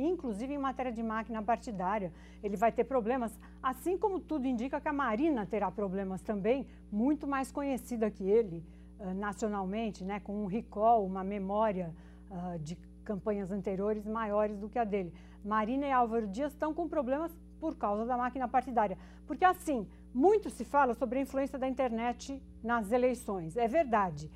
inclusive 0.05 0.53
em 0.53 0.57
matéria 0.57 0.91
de 0.91 1.01
máquina 1.01 1.41
partidária. 1.41 2.11
Ele 2.43 2.57
vai 2.57 2.73
ter 2.73 2.83
problemas, 2.83 3.39
assim 3.63 3.97
como 3.97 4.19
tudo 4.19 4.47
indica 4.47 4.81
que 4.81 4.87
a 4.89 4.93
Marina 4.93 5.45
terá 5.45 5.71
problemas 5.71 6.21
também, 6.21 6.67
muito 6.91 7.25
mais 7.25 7.53
conhecida 7.53 8.11
que 8.11 8.25
ele. 8.25 8.61
Eh, 8.97 9.13
nacionalmente, 9.13 10.05
né, 10.05 10.21
com 10.21 10.43
um 10.43 10.45
recall, 10.45 11.05
uma 11.05 11.21
memória 11.21 11.93
uh, 12.31 12.57
de 12.59 12.77
campanhas 13.03 13.51
anteriores 13.51 14.05
maiores 14.05 14.57
do 14.57 14.69
que 14.69 14.79
a 14.79 14.85
dele. 14.85 15.13
Marina 15.43 15.85
e 15.85 15.91
Álvaro 15.91 16.27
Dias 16.27 16.53
estão 16.53 16.73
com 16.73 16.87
problemas 16.87 17.31
por 17.59 17.75
causa 17.75 18.05
da 18.05 18.15
máquina 18.15 18.47
partidária. 18.47 18.97
Porque, 19.27 19.43
assim, 19.43 19.85
muito 20.13 20.49
se 20.49 20.63
fala 20.63 20.93
sobre 20.93 21.19
a 21.19 21.21
influência 21.21 21.59
da 21.59 21.67
internet 21.67 22.41
nas 22.63 22.89
eleições. 22.89 23.57
É 23.57 23.67
verdade. 23.67 24.31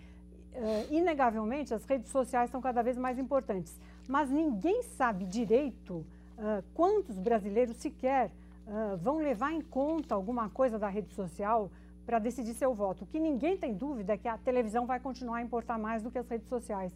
Uh, 0.54 0.94
inegavelmente, 0.94 1.74
as 1.74 1.86
redes 1.86 2.12
sociais 2.12 2.50
são 2.50 2.60
cada 2.60 2.84
vez 2.84 2.98
mais 2.98 3.18
importantes. 3.18 3.80
Mas 4.10 4.30
ninguém 4.30 4.84
sabe 4.84 5.24
direito 5.24 6.06
uh, 6.38 6.62
quantos 6.74 7.18
brasileiros 7.18 7.78
sequer 7.78 8.30
uh, 8.68 8.98
vão 8.98 9.20
levar 9.20 9.54
em 9.54 9.62
conta 9.62 10.16
alguma 10.16 10.50
coisa 10.50 10.78
da 10.78 10.89
rede 10.89 11.13
social 11.13 11.72
para 12.10 12.18
decidir 12.18 12.56
seu 12.56 12.74
voto. 12.74 13.04
O 13.04 13.06
que 13.06 13.20
ninguém 13.20 13.56
tem 13.56 13.72
dúvida 13.72 14.13
é 14.13 14.18
que 14.18 14.28
a 14.28 14.36
televisão 14.36 14.88
vai 14.88 15.00
continuar 15.00 15.38
a 15.38 15.42
importar 15.44 15.78
mais 15.78 16.01
do 16.01 16.10
que 16.10 16.18
as 16.18 16.28
redes 16.28 16.50
sociais. 16.50 16.92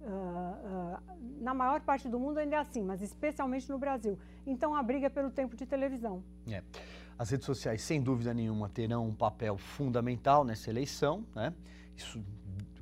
Uh, 0.00 0.06
uh, 0.06 0.98
na 1.40 1.52
maior 1.52 1.80
parte 1.80 2.08
do 2.08 2.16
mundo 2.16 2.38
ainda 2.38 2.54
é 2.54 2.58
assim, 2.60 2.80
mas 2.80 3.02
especialmente 3.02 3.68
no 3.68 3.76
Brasil. 3.76 4.16
Então 4.46 4.72
a 4.76 4.80
briga 4.80 5.06
é 5.06 5.08
pelo 5.08 5.32
tempo 5.32 5.56
de 5.56 5.66
televisão. 5.66 6.22
É. 6.46 6.62
As 7.18 7.30
redes 7.30 7.44
sociais, 7.44 7.82
sem 7.82 8.00
dúvida 8.00 8.32
nenhuma, 8.32 8.68
terão 8.68 9.08
um 9.08 9.14
papel 9.14 9.58
fundamental 9.58 10.44
nessa 10.44 10.70
eleição. 10.70 11.26
Né? 11.34 11.52
Isso, 11.96 12.24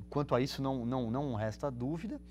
quanto 0.07 0.35
a 0.35 0.39
isso, 0.39 0.61
não, 0.61 0.85
não, 0.85 1.09
não 1.09 1.33
resta 1.33 1.71
dúvida. 1.71 2.21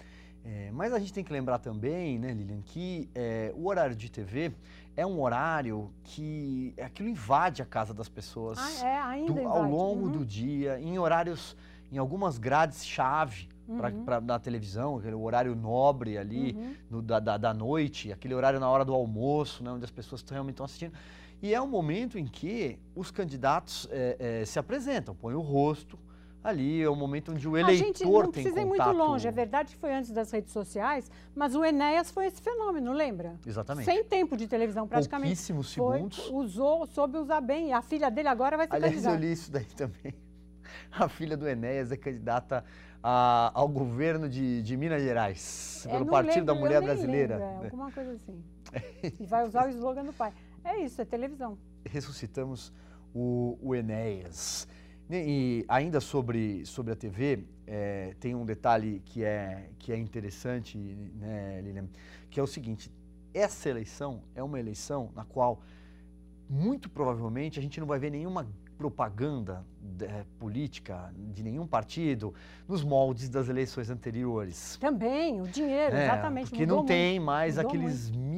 É, 0.45 0.71
mas 0.71 0.93
a 0.93 1.01
gente 1.01 1.13
tem 1.13 1.25
que 1.25 1.33
lembrar 1.33 1.59
também, 1.59 2.21
né, 2.21 2.33
Lilian, 2.33 2.63
que 2.63 3.11
é, 3.17 3.53
o 3.57 3.67
horário 3.67 3.97
de 3.97 4.09
TV 4.09 4.53
é 4.97 5.07
um 5.07 5.21
horário 5.21 5.91
que 6.03 6.75
aquilo 6.81 7.09
invade 7.09 7.63
a 7.63 7.65
casa 7.65 7.95
das 7.95 8.09
pessoas 8.09 8.59
ah, 8.59 8.87
é, 8.87 9.01
ainda 9.01 9.33
do, 9.33 9.49
ao 9.49 9.63
longo 9.63 10.07
uhum. 10.07 10.13
do 10.13 10.27
dia, 10.27 10.79
em 10.81 10.99
horários, 10.99 11.57
em 11.91 11.99
algumas 11.99 12.39
grades-chave 12.39 13.49
uhum. 13.67 13.81
na 14.23 14.39
televisão, 14.39 14.97
aquele 14.97 15.15
horário 15.15 15.55
nobre 15.55 16.19
ali 16.19 16.53
uhum. 16.53 16.75
no, 16.91 17.03
da, 17.03 17.21
da, 17.21 17.37
da, 17.37 17.55
noite, 17.55 18.13
aquele 18.13 18.35
horário 18.35 18.59
na 18.59 18.69
hora 18.69 18.85
do 18.85 18.95
almoço, 18.95 19.63
né, 19.63 19.71
onde 19.71 19.85
as 19.85 19.91
pessoas 19.91 20.25
realmente 20.29 20.55
estão 20.55 20.67
assistindo. 20.67 20.93
E 21.43 21.55
é 21.55 21.61
um 21.61 21.69
momento 21.69 22.19
em 22.19 22.27
que 22.27 22.79
os 22.95 23.11
candidatos 23.11 23.89
é, 23.91 24.41
é, 24.43 24.45
se 24.45 24.59
apresentam, 24.59 25.15
põem 25.15 25.35
o 25.35 25.41
rosto, 25.41 25.99
ali 26.43 26.83
é 26.83 26.89
o 26.89 26.97
momento 26.97 27.33
onde 27.33 27.49
o 27.49 27.57
eleitor 27.57 27.83
tem 27.83 27.93
contato. 27.93 28.03
A 28.03 28.05
gente 28.05 28.25
não 28.25 28.31
precisa 28.31 28.61
ir 28.61 28.65
muito 28.65 28.91
longe. 28.93 29.29
É 29.29 29.31
verdade 29.31 29.75
que 29.75 29.81
foi 29.81 29.93
antes 29.93 30.11
das 30.11 30.31
redes 30.31 30.53
sociais, 30.53 31.11
mas 31.35 31.55
o 31.55 31.65
Enéas 31.65 32.11
foi 32.11 32.27
esse 32.27 32.41
fenômeno, 32.41 32.93
lembra? 32.93 33.35
Exatamente. 33.47 33.85
Sem 33.85 34.05
tempo 34.05 34.37
de 34.37 34.49
televisão, 34.49 34.89
praticamente. 34.89 35.29
Pouquíssimos 35.29 35.71
segundos. 35.71 36.27
Foi, 36.27 36.37
usou, 36.37 36.87
soube 36.87 37.19
usar 37.19 37.41
bem. 37.41 37.69
E 37.69 37.73
a 37.73 37.83
filha 37.83 38.11
dele 38.11 38.29
agora 38.29 38.57
vai 38.57 38.67
ser 38.67 38.75
Aliás, 38.75 38.95
candidata. 38.95 39.17
eu 39.17 39.21
li 39.21 39.33
isso 39.33 39.51
daí 39.51 39.65
também. 39.65 40.15
A 40.93 41.09
filha 41.09 41.37
do 41.37 41.49
Enéas 41.49 41.93
é 41.93 41.97
candidata 41.97 42.65
a, 43.03 43.51
ao 43.55 43.69
governo 43.69 44.29
de, 44.29 44.63
de 44.63 44.77
Minas 44.77 45.03
Gerais, 45.03 45.85
é, 45.87 45.91
pelo 45.91 46.07
Partido 46.07 46.35
lembro, 46.35 46.47
da 46.47 46.55
Mulher 46.55 46.83
Brasileira. 46.83 47.37
Lembro, 47.37 47.63
é, 47.63 47.65
alguma 47.65 47.93
coisa 47.93 48.13
assim. 48.13 48.45
e 49.21 49.27
vai 49.27 49.47
usar 49.47 49.67
o 49.67 49.71
slogan 49.71 50.05
do 50.05 50.13
pai. 50.13 50.33
É 50.65 50.79
isso, 50.79 51.01
é 51.01 51.05
televisão. 51.05 51.59
Ressuscitamos 51.85 52.73
o, 53.15 53.59
o 53.63 53.75
Enéas. 53.75 54.69
E 55.13 55.65
ainda 55.67 56.01
sobre, 56.01 56.65
sobre 56.65 56.93
a 56.93 56.97
TV, 56.97 57.45
é, 57.67 58.15
tem 58.21 58.35
um 58.35 58.45
detalhe 58.45 59.03
que 59.05 59.25
é, 59.25 59.71
que 59.79 59.93
é 59.93 59.97
interessante, 59.97 60.79
né, 60.79 61.61
Lilian, 61.63 61.89
que 62.31 62.39
é 62.39 62.43
o 62.43 62.47
seguinte: 62.47 62.91
essa 63.35 63.69
eleição 63.69 64.23
é 64.35 64.43
uma 64.43 64.59
eleição 64.59 65.11
na 65.15 65.25
qual, 65.25 65.61
muito 66.49 66.89
provavelmente, 66.89 67.59
a 67.59 67.63
gente 67.63 67.81
não 67.81 67.87
vai 67.87 67.99
ver 67.99 68.11
nenhuma 68.11 68.47
propaganda 68.81 69.63
é, 70.01 70.25
política 70.39 71.13
de 71.35 71.43
nenhum 71.43 71.67
partido 71.67 72.33
nos 72.67 72.83
moldes 72.83 73.29
das 73.29 73.49
eleições 73.49 73.91
anteriores. 73.91 74.79
Também, 74.81 75.43
o 75.43 75.47
dinheiro, 75.47 75.95
é, 75.95 76.05
exatamente. 76.05 76.49
Porque 76.49 76.65
não 76.65 76.87
tem 76.87 77.21
mais 77.21 77.59
aqueles 77.59 78.11
muito. 78.11 78.30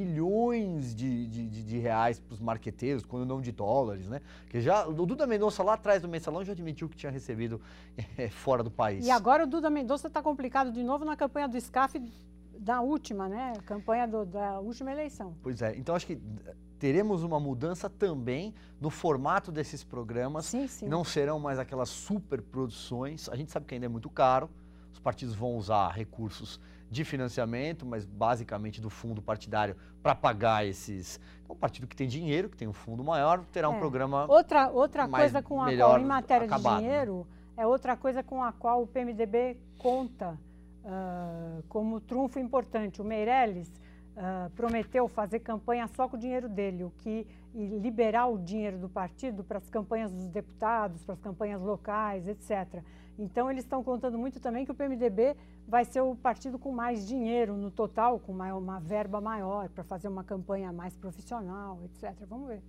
Milhões 0.42 0.94
de, 0.94 1.26
de, 1.26 1.46
de, 1.46 1.62
de 1.62 1.78
reais 1.78 2.18
para 2.18 2.34
os 2.34 2.40
marqueteiros, 2.40 3.04
quando 3.04 3.24
não 3.24 3.40
de 3.40 3.52
dólares, 3.52 4.08
né? 4.08 4.20
Que 4.48 4.60
já, 4.60 4.86
o 4.86 5.06
Duda 5.06 5.26
Mendonça 5.26 5.62
lá 5.62 5.74
atrás 5.74 6.02
do 6.02 6.08
mensalão 6.08 6.44
já 6.44 6.52
admitiu 6.52 6.88
que 6.88 6.96
tinha 6.96 7.12
recebido 7.12 7.60
é, 8.16 8.28
fora 8.30 8.62
do 8.62 8.70
país. 8.70 9.06
E 9.06 9.10
agora 9.10 9.44
o 9.44 9.46
Duda 9.46 9.70
Mendonça 9.70 10.08
está 10.08 10.22
complicado 10.22 10.72
de 10.72 10.82
novo 10.82 11.04
na 11.04 11.16
campanha 11.16 11.48
do 11.48 11.60
SCAF 11.60 12.02
da 12.58 12.80
última, 12.80 13.28
né? 13.28 13.52
Campanha 13.66 14.06
do, 14.06 14.24
da 14.24 14.60
última 14.60 14.92
eleição. 14.92 15.34
Pois 15.42 15.62
é, 15.62 15.76
então 15.76 15.94
acho 15.94 16.06
que 16.06 16.20
teremos 16.78 17.22
uma 17.22 17.38
mudança 17.38 17.88
também 17.88 18.54
no 18.80 18.90
formato 18.90 19.52
desses 19.52 19.84
programas. 19.84 20.46
Sim, 20.46 20.66
sim. 20.66 20.88
Não 20.88 21.04
serão 21.04 21.38
mais 21.38 21.58
aquelas 21.58 21.88
superproduções. 21.88 23.28
A 23.28 23.36
gente 23.36 23.52
sabe 23.52 23.66
que 23.66 23.74
ainda 23.74 23.86
é 23.86 23.88
muito 23.88 24.10
caro. 24.10 24.50
Os 25.02 25.04
partidos 25.04 25.34
vão 25.34 25.56
usar 25.56 25.88
recursos 25.88 26.60
de 26.88 27.04
financiamento, 27.04 27.84
mas 27.84 28.04
basicamente 28.04 28.80
do 28.80 28.88
fundo 28.88 29.20
partidário 29.20 29.74
para 30.00 30.14
pagar 30.14 30.64
esses. 30.64 31.18
Então, 31.42 31.56
um 31.56 31.58
partido 31.58 31.88
que 31.88 31.96
tem 31.96 32.06
dinheiro, 32.06 32.48
que 32.48 32.56
tem 32.56 32.68
um 32.68 32.72
fundo 32.72 33.02
maior, 33.02 33.44
terá 33.46 33.66
é. 33.66 33.70
um 33.70 33.80
programa. 33.80 34.26
Outra, 34.30 34.70
outra 34.70 35.08
coisa 35.08 35.42
com 35.42 35.60
a 35.60 35.76
qual, 35.76 35.98
em 35.98 36.04
matéria 36.04 36.46
acabado, 36.46 36.76
de 36.76 36.82
né? 36.82 36.88
dinheiro, 36.88 37.26
né? 37.56 37.64
é 37.64 37.66
outra 37.66 37.96
coisa 37.96 38.22
com 38.22 38.44
a 38.44 38.52
qual 38.52 38.80
o 38.80 38.86
PMDB 38.86 39.56
conta 39.76 40.38
uh, 40.84 41.64
como 41.68 41.98
trunfo 41.98 42.38
importante. 42.38 43.02
O 43.02 43.04
Meirelles 43.04 43.66
uh, 44.16 44.50
prometeu 44.50 45.08
fazer 45.08 45.40
campanha 45.40 45.88
só 45.88 46.06
com 46.06 46.16
o 46.16 46.20
dinheiro 46.20 46.48
dele, 46.48 46.84
o 46.84 46.92
que 46.98 47.26
e 47.54 47.66
liberar 47.78 48.26
o 48.26 48.38
dinheiro 48.38 48.78
do 48.78 48.88
partido 48.88 49.44
para 49.44 49.58
as 49.58 49.68
campanhas 49.68 50.12
dos 50.12 50.28
deputados, 50.28 51.04
para 51.04 51.14
as 51.14 51.20
campanhas 51.20 51.60
locais, 51.60 52.26
etc. 52.26 52.82
Então 53.18 53.50
eles 53.50 53.64
estão 53.64 53.82
contando 53.84 54.18
muito 54.18 54.40
também 54.40 54.64
que 54.64 54.70
o 54.70 54.74
PMDB 54.74 55.36
vai 55.68 55.84
ser 55.84 56.00
o 56.00 56.16
partido 56.16 56.58
com 56.58 56.72
mais 56.72 57.06
dinheiro 57.06 57.56
no 57.56 57.70
total, 57.70 58.18
com 58.18 58.32
uma, 58.32 58.54
uma 58.54 58.80
verba 58.80 59.20
maior 59.20 59.68
para 59.68 59.84
fazer 59.84 60.08
uma 60.08 60.24
campanha 60.24 60.72
mais 60.72 60.96
profissional, 60.96 61.78
etc. 61.84 62.14
Vamos 62.26 62.48
ver 62.48 62.62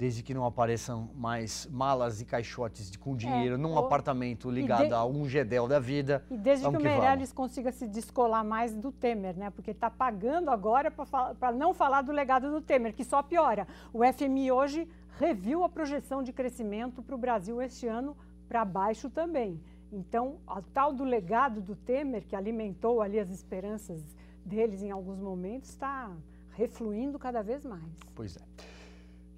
desde 0.00 0.22
que 0.22 0.32
não 0.32 0.46
apareçam 0.46 1.10
mais 1.14 1.66
malas 1.70 2.22
e 2.22 2.24
caixotes 2.24 2.90
de, 2.90 2.98
com 2.98 3.14
dinheiro 3.14 3.56
é, 3.56 3.58
num 3.58 3.72
ou, 3.72 3.80
apartamento 3.80 4.50
ligado 4.50 4.86
de, 4.88 4.94
a 4.94 5.04
um 5.04 5.28
gedel 5.28 5.68
da 5.68 5.78
vida. 5.78 6.24
E 6.30 6.38
desde 6.38 6.66
que 6.66 6.74
o 6.74 6.80
Meirelles 6.80 7.34
consiga 7.34 7.70
se 7.70 7.86
descolar 7.86 8.42
mais 8.42 8.74
do 8.74 8.90
Temer, 8.90 9.36
né? 9.36 9.50
Porque 9.50 9.72
está 9.72 9.90
pagando 9.90 10.50
agora 10.50 10.90
para 10.90 11.52
não 11.52 11.74
falar 11.74 12.00
do 12.00 12.12
legado 12.12 12.50
do 12.50 12.62
Temer, 12.62 12.94
que 12.94 13.04
só 13.04 13.22
piora. 13.22 13.68
O 13.92 14.00
FMI 14.10 14.50
hoje 14.50 14.88
reviu 15.18 15.64
a 15.64 15.68
projeção 15.68 16.22
de 16.22 16.32
crescimento 16.32 17.02
para 17.02 17.14
o 17.14 17.18
Brasil 17.18 17.60
este 17.60 17.86
ano 17.86 18.16
para 18.48 18.64
baixo 18.64 19.10
também. 19.10 19.60
Então, 19.92 20.38
a 20.46 20.62
tal 20.62 20.94
do 20.94 21.04
legado 21.04 21.60
do 21.60 21.76
Temer, 21.76 22.24
que 22.26 22.34
alimentou 22.34 23.02
ali 23.02 23.20
as 23.20 23.28
esperanças 23.28 24.00
deles 24.46 24.82
em 24.82 24.90
alguns 24.90 25.18
momentos, 25.20 25.68
está 25.68 26.10
refluindo 26.52 27.18
cada 27.18 27.42
vez 27.42 27.66
mais. 27.66 27.84
Pois 28.14 28.38
é. 28.38 28.79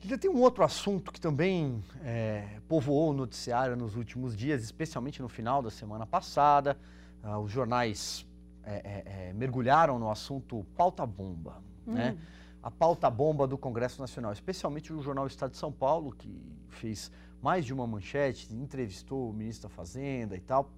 Ainda 0.02 0.18
tem 0.18 0.28
um 0.28 0.40
outro 0.40 0.64
assunto 0.64 1.12
que 1.12 1.20
também 1.20 1.80
é, 2.02 2.58
povoou 2.66 3.10
o 3.10 3.12
noticiário 3.12 3.76
nos 3.76 3.94
últimos 3.94 4.36
dias, 4.36 4.60
especialmente 4.64 5.22
no 5.22 5.28
final 5.28 5.62
da 5.62 5.70
semana 5.70 6.04
passada. 6.04 6.76
Ah, 7.22 7.38
os 7.38 7.52
jornais 7.52 8.26
é, 8.64 8.74
é, 8.74 9.28
é 9.28 9.32
mergulharam 9.32 10.00
no 10.00 10.10
assunto 10.10 10.66
pauta-bomba. 10.76 11.62
Hum. 11.86 11.94
Né? 11.94 12.18
A 12.60 12.68
pauta-bomba 12.68 13.46
do 13.46 13.56
Congresso 13.56 14.00
Nacional, 14.00 14.32
especialmente 14.32 14.92
o 14.92 15.00
jornal 15.00 15.24
Estado 15.28 15.52
de 15.52 15.56
São 15.56 15.70
Paulo, 15.70 16.10
que 16.10 16.36
fez 16.68 17.12
mais 17.40 17.64
de 17.64 17.72
uma 17.72 17.86
manchete, 17.86 18.52
entrevistou 18.52 19.30
o 19.30 19.32
ministro 19.32 19.68
da 19.68 19.74
Fazenda 19.74 20.36
e 20.36 20.40
tal. 20.40 20.68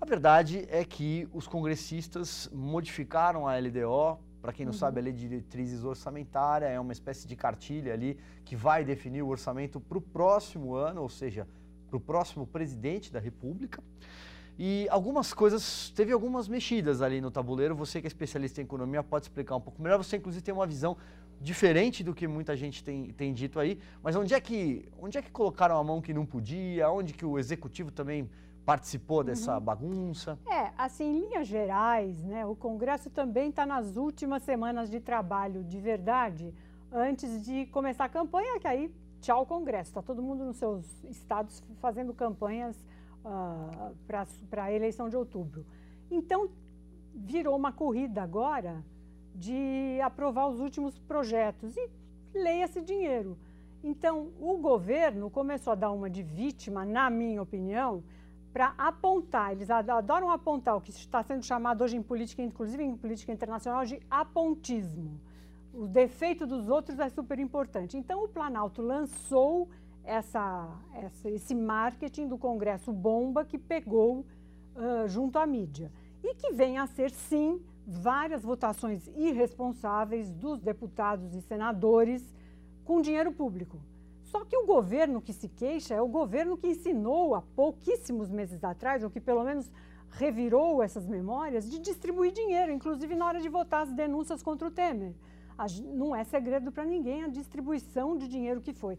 A 0.00 0.06
verdade 0.06 0.66
é 0.70 0.86
que 0.86 1.28
os 1.34 1.46
congressistas 1.46 2.48
modificaram 2.50 3.46
a 3.46 3.58
LDO 3.58 4.18
para 4.40 4.52
quem 4.52 4.64
não 4.64 4.72
uhum. 4.72 4.78
sabe, 4.78 5.00
a 5.00 5.02
lei 5.02 5.12
de 5.12 5.20
diretrizes 5.20 5.84
orçamentária 5.84 6.66
é 6.66 6.78
uma 6.78 6.92
espécie 6.92 7.26
de 7.26 7.34
cartilha 7.34 7.92
ali 7.92 8.18
que 8.44 8.54
vai 8.54 8.84
definir 8.84 9.22
o 9.22 9.28
orçamento 9.28 9.80
para 9.80 9.98
o 9.98 10.00
próximo 10.00 10.74
ano, 10.74 11.02
ou 11.02 11.08
seja, 11.08 11.46
para 11.88 11.96
o 11.96 12.00
próximo 12.00 12.46
presidente 12.46 13.12
da 13.12 13.18
República. 13.18 13.82
E 14.58 14.88
algumas 14.90 15.32
coisas, 15.32 15.90
teve 15.94 16.12
algumas 16.12 16.48
mexidas 16.48 17.00
ali 17.00 17.20
no 17.20 17.30
tabuleiro. 17.30 17.76
Você 17.76 18.00
que 18.00 18.06
é 18.06 18.08
especialista 18.08 18.60
em 18.60 18.64
economia 18.64 19.02
pode 19.04 19.26
explicar 19.26 19.54
um 19.54 19.60
pouco 19.60 19.80
melhor. 19.80 19.98
Você, 19.98 20.16
inclusive, 20.16 20.42
tem 20.42 20.52
uma 20.52 20.66
visão 20.66 20.96
diferente 21.40 22.02
do 22.02 22.12
que 22.12 22.26
muita 22.26 22.56
gente 22.56 22.82
tem, 22.82 23.10
tem 23.12 23.32
dito 23.32 23.60
aí. 23.60 23.78
Mas 24.02 24.16
onde 24.16 24.34
é, 24.34 24.40
que, 24.40 24.88
onde 24.98 25.16
é 25.16 25.22
que 25.22 25.30
colocaram 25.30 25.78
a 25.78 25.84
mão 25.84 26.00
que 26.00 26.12
não 26.12 26.26
podia? 26.26 26.90
Onde 26.90 27.12
que 27.12 27.24
o 27.24 27.38
executivo 27.38 27.92
também 27.92 28.28
participou 28.68 29.24
dessa 29.24 29.54
uhum. 29.54 29.60
bagunça? 29.62 30.38
É, 30.46 30.70
assim, 30.76 31.04
em 31.04 31.20
linhas 31.20 31.48
gerais, 31.48 32.22
né, 32.22 32.44
o 32.44 32.54
Congresso 32.54 33.08
também 33.08 33.48
está 33.48 33.64
nas 33.64 33.96
últimas 33.96 34.42
semanas 34.42 34.90
de 34.90 35.00
trabalho 35.00 35.64
de 35.64 35.80
verdade, 35.80 36.52
antes 36.92 37.42
de 37.42 37.64
começar 37.68 38.04
a 38.04 38.08
campanha, 38.10 38.60
que 38.60 38.68
aí 38.68 38.94
tchau 39.22 39.46
Congresso. 39.46 39.88
Está 39.88 40.02
todo 40.02 40.22
mundo 40.22 40.44
nos 40.44 40.58
seus 40.58 40.84
estados 41.04 41.62
fazendo 41.80 42.12
campanhas 42.12 42.76
uh, 43.24 43.96
para 44.06 44.64
a 44.64 44.70
eleição 44.70 45.08
de 45.08 45.16
outubro. 45.16 45.64
Então, 46.10 46.50
virou 47.14 47.56
uma 47.56 47.72
corrida 47.72 48.22
agora 48.22 48.84
de 49.34 49.98
aprovar 50.02 50.46
os 50.46 50.60
últimos 50.60 50.98
projetos 50.98 51.74
e 51.74 51.88
leia-se 52.34 52.82
dinheiro. 52.82 53.38
Então, 53.82 54.28
o 54.38 54.58
governo 54.58 55.30
começou 55.30 55.72
a 55.72 55.76
dar 55.76 55.90
uma 55.90 56.10
de 56.10 56.22
vítima, 56.22 56.84
na 56.84 57.08
minha 57.08 57.40
opinião, 57.40 58.02
para 58.58 58.74
apontar, 58.76 59.52
eles 59.52 59.70
adoram 59.70 60.32
apontar 60.32 60.76
o 60.76 60.80
que 60.80 60.90
está 60.90 61.22
sendo 61.22 61.44
chamado 61.44 61.84
hoje 61.84 61.96
em 61.96 62.02
política, 62.02 62.42
inclusive 62.42 62.82
em 62.82 62.96
política 62.96 63.30
internacional, 63.30 63.84
de 63.84 64.00
apontismo. 64.10 65.20
o 65.72 65.86
defeito 65.86 66.44
dos 66.44 66.68
outros 66.68 66.98
é 66.98 67.08
super 67.08 67.38
importante. 67.38 67.96
Então, 67.96 68.24
o 68.24 68.28
Planalto 68.28 68.82
lançou 68.82 69.68
essa, 70.02 70.76
essa, 70.92 71.30
esse 71.30 71.54
marketing 71.54 72.26
do 72.26 72.36
Congresso 72.36 72.92
bomba 72.92 73.44
que 73.44 73.56
pegou 73.56 74.26
uh, 74.74 75.06
junto 75.06 75.38
à 75.38 75.46
mídia. 75.46 75.92
E 76.24 76.34
que 76.34 76.52
vem 76.52 76.78
a 76.78 76.86
ser, 76.88 77.12
sim, 77.12 77.62
várias 77.86 78.42
votações 78.42 79.06
irresponsáveis 79.14 80.32
dos 80.32 80.58
deputados 80.58 81.32
e 81.32 81.40
senadores 81.42 82.34
com 82.84 83.00
dinheiro 83.00 83.30
público. 83.30 83.78
Só 84.30 84.44
que 84.44 84.56
o 84.56 84.66
governo 84.66 85.22
que 85.22 85.32
se 85.32 85.48
queixa 85.48 85.94
é 85.94 86.02
o 86.02 86.06
governo 86.06 86.56
que 86.56 86.66
ensinou 86.66 87.34
há 87.34 87.40
pouquíssimos 87.40 88.30
meses 88.30 88.62
atrás, 88.62 89.02
ou 89.02 89.08
que 89.08 89.20
pelo 89.20 89.42
menos 89.42 89.70
revirou 90.10 90.82
essas 90.82 91.06
memórias, 91.06 91.70
de 91.70 91.78
distribuir 91.78 92.32
dinheiro, 92.32 92.70
inclusive 92.70 93.14
na 93.14 93.26
hora 93.26 93.40
de 93.40 93.48
votar 93.48 93.82
as 93.82 93.92
denúncias 93.92 94.42
contra 94.42 94.68
o 94.68 94.70
Temer. 94.70 95.14
Não 95.94 96.14
é 96.14 96.24
segredo 96.24 96.70
para 96.70 96.84
ninguém 96.84 97.24
a 97.24 97.28
distribuição 97.28 98.16
de 98.18 98.28
dinheiro 98.28 98.60
que 98.60 98.74
foi. 98.74 98.98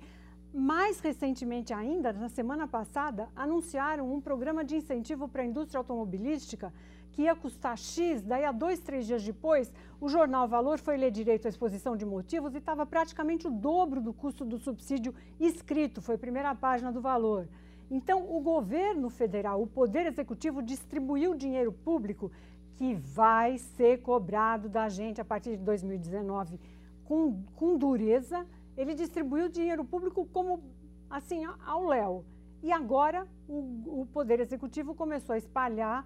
Mais 0.51 0.99
recentemente 0.99 1.71
ainda, 1.71 2.11
na 2.11 2.27
semana 2.27 2.67
passada, 2.67 3.29
anunciaram 3.35 4.11
um 4.11 4.19
programa 4.19 4.63
de 4.63 4.77
incentivo 4.77 5.27
para 5.27 5.43
a 5.43 5.45
indústria 5.45 5.77
automobilística 5.77 6.73
que 7.11 7.23
ia 7.23 7.35
custar 7.35 7.77
X, 7.77 8.21
daí 8.21 8.45
a 8.45 8.51
dois, 8.51 8.79
três 8.79 9.05
dias 9.05 9.23
depois, 9.23 9.71
o 9.99 10.07
jornal 10.07 10.47
Valor 10.47 10.79
foi 10.79 10.97
ler 10.97 11.11
direito 11.11 11.45
à 11.45 11.49
exposição 11.49 11.95
de 11.97 12.05
motivos 12.05 12.53
e 12.53 12.57
estava 12.57 12.85
praticamente 12.85 13.47
o 13.47 13.51
dobro 13.51 14.01
do 14.01 14.13
custo 14.13 14.45
do 14.45 14.57
subsídio 14.57 15.13
escrito, 15.39 16.01
foi 16.01 16.17
primeira 16.17 16.53
página 16.55 16.91
do 16.91 17.01
Valor. 17.01 17.47
Então, 17.91 18.23
o 18.29 18.39
governo 18.39 19.09
federal, 19.09 19.61
o 19.61 19.67
Poder 19.67 20.05
Executivo, 20.05 20.61
distribuiu 20.61 21.33
dinheiro 21.35 21.71
público 21.71 22.31
que 22.75 22.93
vai 22.93 23.57
ser 23.57 24.01
cobrado 24.01 24.69
da 24.69 24.87
gente 24.87 25.19
a 25.19 25.25
partir 25.25 25.57
de 25.57 25.63
2019 25.63 26.59
com, 27.03 27.43
com 27.55 27.77
dureza. 27.77 28.45
Ele 28.77 28.93
distribuiu 28.93 29.49
dinheiro 29.49 29.83
público 29.83 30.25
como 30.31 30.63
assim 31.09 31.43
ao 31.65 31.87
léu. 31.87 32.23
E 32.61 32.71
agora 32.71 33.27
o, 33.47 34.01
o 34.01 34.07
Poder 34.13 34.39
Executivo 34.39 34.93
começou 34.93 35.33
a 35.33 35.37
espalhar, 35.37 36.05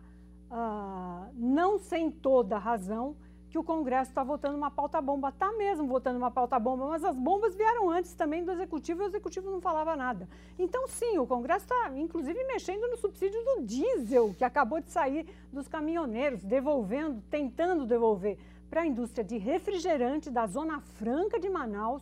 uh, 0.54 1.30
não 1.34 1.80
sem 1.80 2.12
toda 2.12 2.58
razão, 2.58 3.16
que 3.50 3.58
o 3.60 3.64
Congresso 3.64 4.10
está 4.10 4.24
votando 4.24 4.58
uma 4.58 4.72
pauta 4.72 5.00
bomba. 5.00 5.30
Está 5.30 5.52
mesmo 5.52 5.86
votando 5.88 6.18
uma 6.18 6.32
pauta 6.32 6.58
bomba, 6.58 6.88
mas 6.88 7.04
as 7.04 7.16
bombas 7.16 7.56
vieram 7.56 7.90
antes 7.90 8.14
também 8.16 8.44
do 8.44 8.52
Executivo 8.52 9.02
e 9.02 9.06
o 9.06 9.08
Executivo 9.08 9.52
não 9.52 9.62
falava 9.62 9.96
nada. 9.96 10.28
Então, 10.58 10.88
sim, 10.88 11.20
o 11.20 11.28
Congresso 11.28 11.66
está, 11.66 11.92
inclusive, 11.96 12.44
mexendo 12.46 12.88
no 12.90 12.98
subsídio 12.98 13.40
do 13.46 13.62
diesel, 13.62 14.34
que 14.36 14.44
acabou 14.44 14.80
de 14.80 14.90
sair 14.90 15.28
dos 15.52 15.68
caminhoneiros, 15.68 16.44
devolvendo, 16.44 17.22
tentando 17.30 17.86
devolver 17.86 18.40
para 18.72 18.82
a 18.82 18.88
indústria 18.88 19.24
de 19.24 19.38
refrigerante 19.38 20.32
da 20.32 20.48
Zona 20.48 20.80
Franca 20.80 21.40
de 21.40 21.48
Manaus 21.48 22.02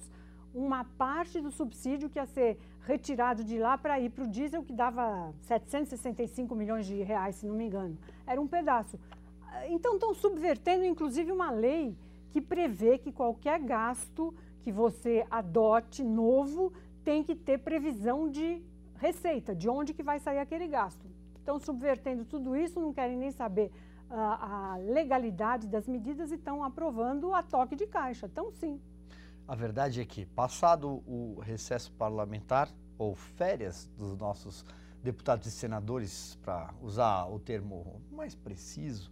uma 0.53 0.85
parte 0.97 1.41
do 1.41 1.51
subsídio 1.51 2.09
que 2.09 2.17
ia 2.17 2.25
ser 2.25 2.57
retirado 2.85 3.43
de 3.43 3.57
lá 3.57 3.77
para 3.77 3.99
ir 3.99 4.09
para 4.09 4.23
o 4.23 4.27
diesel, 4.27 4.63
que 4.63 4.73
dava 4.73 5.33
765 5.41 6.55
milhões 6.55 6.85
de 6.85 7.01
reais, 7.03 7.35
se 7.35 7.45
não 7.45 7.55
me 7.55 7.65
engano. 7.65 7.97
Era 8.25 8.41
um 8.41 8.47
pedaço. 8.47 8.99
Então, 9.67 9.95
estão 9.95 10.13
subvertendo, 10.13 10.83
inclusive, 10.85 11.31
uma 11.31 11.51
lei 11.51 11.95
que 12.31 12.41
prevê 12.41 12.97
que 12.97 13.11
qualquer 13.11 13.59
gasto 13.59 14.33
que 14.61 14.71
você 14.71 15.25
adote 15.29 16.03
novo 16.03 16.71
tem 17.03 17.23
que 17.23 17.35
ter 17.35 17.59
previsão 17.59 18.29
de 18.29 18.61
receita, 18.97 19.55
de 19.55 19.67
onde 19.67 19.93
que 19.93 20.03
vai 20.03 20.19
sair 20.19 20.39
aquele 20.39 20.67
gasto. 20.67 21.05
Estão 21.37 21.59
subvertendo 21.59 22.23
tudo 22.23 22.55
isso, 22.55 22.79
não 22.79 22.93
querem 22.93 23.17
nem 23.17 23.31
saber 23.31 23.71
uh, 24.09 24.13
a 24.13 24.77
legalidade 24.79 25.67
das 25.67 25.87
medidas 25.87 26.31
e 26.31 26.35
estão 26.35 26.63
aprovando 26.63 27.33
a 27.33 27.41
toque 27.41 27.75
de 27.75 27.87
caixa. 27.87 28.27
Então, 28.27 28.51
sim. 28.51 28.79
A 29.51 29.55
verdade 29.55 29.99
é 29.99 30.05
que, 30.05 30.25
passado 30.25 31.03
o 31.05 31.41
recesso 31.41 31.91
parlamentar, 31.91 32.69
ou 32.97 33.13
férias 33.13 33.89
dos 33.97 34.17
nossos 34.17 34.63
deputados 35.03 35.45
e 35.45 35.51
senadores, 35.51 36.39
para 36.41 36.73
usar 36.81 37.25
o 37.25 37.37
termo 37.37 38.01
mais 38.09 38.33
preciso, 38.33 39.11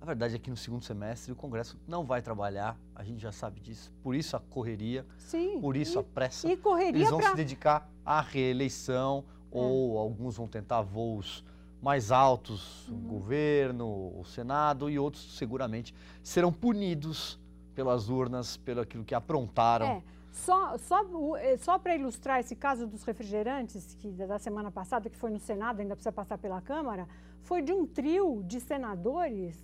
a 0.00 0.06
verdade 0.06 0.34
é 0.34 0.38
que 0.38 0.48
no 0.48 0.56
segundo 0.56 0.82
semestre 0.82 1.30
o 1.30 1.36
Congresso 1.36 1.78
não 1.86 2.06
vai 2.06 2.22
trabalhar, 2.22 2.80
a 2.94 3.04
gente 3.04 3.20
já 3.20 3.30
sabe 3.30 3.60
disso. 3.60 3.92
Por 4.02 4.14
isso 4.14 4.34
a 4.34 4.40
correria, 4.40 5.04
Sim, 5.18 5.60
por 5.60 5.76
isso 5.76 5.98
e, 5.98 6.00
a 6.00 6.02
pressa. 6.02 6.48
E 6.50 6.56
correria 6.56 7.00
Eles 7.00 7.10
vão 7.10 7.20
pra... 7.20 7.28
se 7.28 7.36
dedicar 7.36 7.86
à 8.02 8.22
reeleição 8.22 9.26
é. 9.28 9.58
ou 9.58 9.98
alguns 9.98 10.38
vão 10.38 10.48
tentar 10.48 10.80
voos 10.80 11.44
mais 11.82 12.10
altos, 12.10 12.88
uhum. 12.88 12.94
o 12.96 13.00
governo, 13.08 14.18
o 14.18 14.24
Senado 14.24 14.88
e 14.88 14.98
outros 14.98 15.36
seguramente 15.36 15.94
serão 16.22 16.50
punidos 16.50 17.38
pelas 17.76 18.08
urnas, 18.08 18.56
pelo 18.56 18.80
aquilo 18.80 19.04
que 19.04 19.14
aprontaram. 19.14 19.86
É. 19.86 20.02
Só, 20.32 20.76
só, 20.78 21.04
é, 21.36 21.56
só 21.58 21.78
para 21.78 21.94
ilustrar 21.94 22.40
esse 22.40 22.56
caso 22.56 22.86
dos 22.86 23.04
refrigerantes, 23.04 23.94
que 23.94 24.10
da 24.10 24.38
semana 24.38 24.70
passada, 24.70 25.08
que 25.08 25.16
foi 25.16 25.30
no 25.30 25.38
Senado, 25.38 25.80
ainda 25.80 25.94
precisa 25.94 26.12
passar 26.12 26.38
pela 26.38 26.60
Câmara, 26.60 27.06
foi 27.42 27.62
de 27.62 27.72
um 27.72 27.86
trio 27.86 28.42
de 28.44 28.60
senadores 28.60 29.56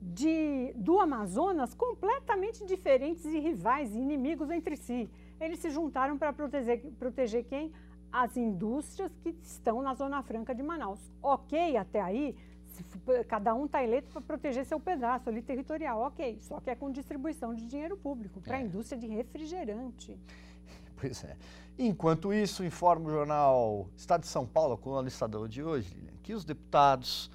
de, 0.00 0.72
do 0.76 1.00
Amazonas 1.00 1.74
completamente 1.74 2.64
diferentes 2.64 3.24
e 3.24 3.38
rivais, 3.38 3.94
inimigos 3.94 4.50
entre 4.50 4.76
si. 4.76 5.10
Eles 5.40 5.58
se 5.58 5.70
juntaram 5.70 6.16
para 6.16 6.32
proteger, 6.32 6.80
proteger 6.98 7.44
quem? 7.44 7.72
As 8.12 8.36
indústrias 8.36 9.10
que 9.22 9.34
estão 9.42 9.82
na 9.82 9.94
Zona 9.94 10.22
Franca 10.22 10.54
de 10.54 10.62
Manaus. 10.62 11.00
Ok, 11.22 11.76
até 11.76 12.00
aí, 12.00 12.36
cada 13.28 13.54
um 13.54 13.66
está 13.66 13.82
eleito 13.82 14.10
para 14.10 14.20
proteger 14.20 14.64
seu 14.64 14.80
pedaço 14.80 15.28
ali 15.28 15.42
territorial, 15.42 16.00
ok. 16.00 16.38
Só 16.40 16.60
que 16.60 16.70
é 16.70 16.74
com 16.74 16.90
distribuição 16.90 17.54
de 17.54 17.66
dinheiro 17.66 17.96
público 17.96 18.40
para 18.40 18.56
a 18.56 18.60
é. 18.60 18.64
indústria 18.64 18.98
de 18.98 19.06
refrigerante. 19.06 20.18
Pois 20.96 21.24
é. 21.24 21.36
Enquanto 21.78 22.32
isso, 22.32 22.64
informa 22.64 23.08
o 23.08 23.10
jornal 23.10 23.88
Estado 23.96 24.22
de 24.22 24.28
São 24.28 24.46
Paulo, 24.46 24.78
com 24.78 24.90
o 24.90 25.06
Estadão 25.06 25.48
de 25.48 25.62
hoje, 25.62 25.94
que 26.22 26.32
os 26.32 26.44
deputados 26.44 27.30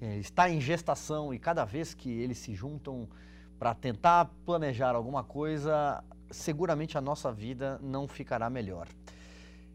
é, 0.00 0.16
está 0.16 0.48
em 0.48 0.60
gestação 0.60 1.34
e 1.34 1.38
cada 1.38 1.64
vez 1.64 1.92
que 1.92 2.08
eles 2.08 2.38
se 2.38 2.54
juntam 2.54 3.08
para 3.58 3.74
tentar 3.74 4.30
planejar 4.46 4.94
alguma 4.94 5.22
coisa, 5.22 6.02
seguramente 6.30 6.96
a 6.96 7.00
nossa 7.00 7.30
vida 7.30 7.78
não 7.82 8.08
ficará 8.08 8.48
melhor. 8.48 8.88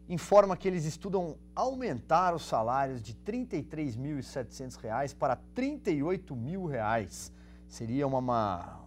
Informa 0.08 0.56
que 0.56 0.68
eles 0.68 0.84
estudam 0.84 1.36
aumentar 1.54 2.34
os 2.34 2.42
salários 2.42 3.02
de 3.02 3.12
R$ 3.12 3.46
33.700 3.46 5.14
para 5.16 5.36
38 5.54 6.36
mil 6.36 6.64
reais. 6.66 7.32
Seria 7.66 8.06
uma, 8.06 8.18
uma. 8.18 8.80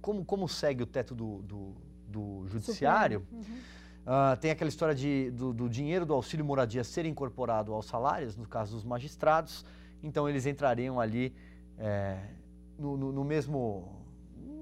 como, 0.00 0.24
como 0.24 0.48
segue 0.48 0.82
o 0.82 0.86
teto 0.86 1.14
do, 1.14 1.42
do, 1.42 1.74
do 2.06 2.46
judiciário? 2.48 3.26
Uhum. 3.32 3.42
Uh, 3.42 4.36
tem 4.40 4.50
aquela 4.50 4.68
história 4.68 4.94
de, 4.94 5.30
do, 5.32 5.52
do 5.52 5.68
dinheiro 5.68 6.06
do 6.06 6.14
auxílio 6.14 6.44
moradia 6.44 6.84
ser 6.84 7.04
incorporado 7.04 7.72
aos 7.72 7.86
salários, 7.86 8.36
no 8.36 8.46
caso 8.46 8.74
dos 8.74 8.84
magistrados 8.84 9.64
então 10.02 10.28
eles 10.28 10.46
entrariam 10.46 10.98
ali 11.00 11.34
é, 11.78 12.18
no, 12.78 12.96
no, 12.96 13.12
no, 13.12 13.24
mesmo 13.24 13.88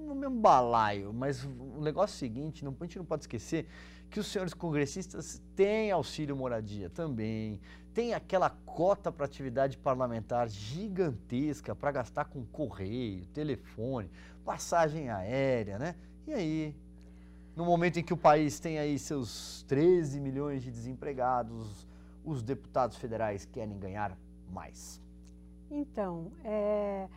no 0.05 0.15
mesmo 0.15 0.39
balaio. 0.39 1.13
Mas 1.13 1.43
o 1.43 1.81
negócio 1.81 2.13
é 2.13 2.15
o 2.15 2.19
seguinte, 2.19 2.65
não, 2.65 2.75
a 2.79 2.83
gente 2.83 2.97
não 2.97 3.05
pode 3.05 3.23
esquecer 3.23 3.67
que 4.09 4.19
os 4.19 4.27
senhores 4.27 4.53
congressistas 4.53 5.41
têm 5.55 5.91
auxílio 5.91 6.35
moradia 6.35 6.89
também, 6.89 7.59
tem 7.93 8.13
aquela 8.13 8.49
cota 8.49 9.11
para 9.11 9.25
atividade 9.25 9.77
parlamentar 9.77 10.47
gigantesca 10.47 11.75
para 11.75 11.91
gastar 11.91 12.25
com 12.25 12.45
correio, 12.45 13.25
telefone, 13.27 14.09
passagem 14.43 15.09
aérea, 15.09 15.77
né? 15.77 15.95
E 16.25 16.33
aí, 16.33 16.75
no 17.55 17.65
momento 17.65 17.99
em 17.99 18.03
que 18.03 18.13
o 18.13 18.17
país 18.17 18.59
tem 18.59 18.79
aí 18.79 18.97
seus 18.97 19.63
13 19.67 20.19
milhões 20.19 20.63
de 20.63 20.71
desempregados, 20.71 21.87
os 22.23 22.41
deputados 22.41 22.97
federais 22.97 23.45
querem 23.45 23.77
ganhar 23.77 24.17
mais. 24.51 25.01
Então, 25.69 26.31
é, 26.43 27.07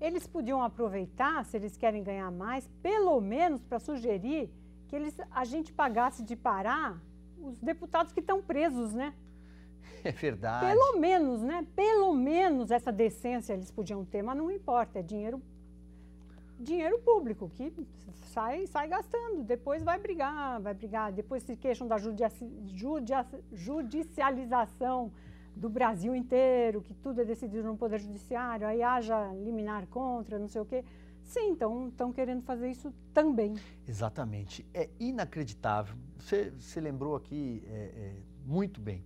eles 0.00 0.26
podiam 0.26 0.62
aproveitar, 0.62 1.44
se 1.44 1.56
eles 1.56 1.76
querem 1.76 2.02
ganhar 2.02 2.30
mais, 2.30 2.68
pelo 2.82 3.20
menos 3.20 3.62
para 3.62 3.78
sugerir 3.78 4.50
que 4.90 4.96
eles, 4.96 5.16
a 5.30 5.44
gente 5.44 5.72
pagasse 5.72 6.24
de 6.24 6.34
parar 6.34 7.00
os 7.40 7.60
deputados 7.60 8.12
que 8.12 8.18
estão 8.18 8.42
presos, 8.42 8.92
né? 8.92 9.14
É 10.02 10.12
verdade. 10.12 10.64
Pelo 10.66 10.98
menos, 10.98 11.42
né? 11.42 11.66
Pelo 11.76 12.14
menos 12.14 12.70
essa 12.70 12.90
decência 12.90 13.52
eles 13.52 13.70
podiam 13.70 14.02
ter, 14.02 14.22
mas 14.22 14.36
não 14.36 14.50
importa, 14.50 14.98
é 14.98 15.02
dinheiro 15.02 15.40
dinheiro 16.58 16.98
público 17.00 17.50
que 17.54 17.72
sai, 18.32 18.66
sai 18.66 18.88
gastando, 18.88 19.42
depois 19.42 19.82
vai 19.82 19.98
brigar, 19.98 20.60
vai 20.60 20.74
brigar, 20.74 21.12
depois 21.12 21.42
se 21.42 21.56
queixam 21.56 21.86
da 21.86 21.96
judici, 21.96 22.46
judicialização 23.52 25.10
do 25.56 25.68
Brasil 25.68 26.14
inteiro, 26.14 26.82
que 26.82 26.94
tudo 26.94 27.20
é 27.20 27.24
decidido 27.24 27.64
no 27.64 27.76
Poder 27.76 27.98
Judiciário, 27.98 28.66
aí 28.66 28.82
haja 28.82 29.32
liminar 29.34 29.86
contra, 29.86 30.38
não 30.38 30.48
sei 30.48 30.60
o 30.60 30.64
quê. 30.64 30.84
Sim, 31.30 31.50
então 31.50 31.86
estão 31.86 32.12
querendo 32.12 32.42
fazer 32.42 32.68
isso 32.72 32.92
também. 33.14 33.54
Exatamente. 33.86 34.66
É 34.74 34.90
inacreditável. 34.98 35.94
Você, 36.18 36.50
você 36.50 36.80
lembrou 36.80 37.14
aqui 37.14 37.62
é, 37.68 37.70
é, 37.72 38.14
muito 38.44 38.80
bem. 38.80 39.04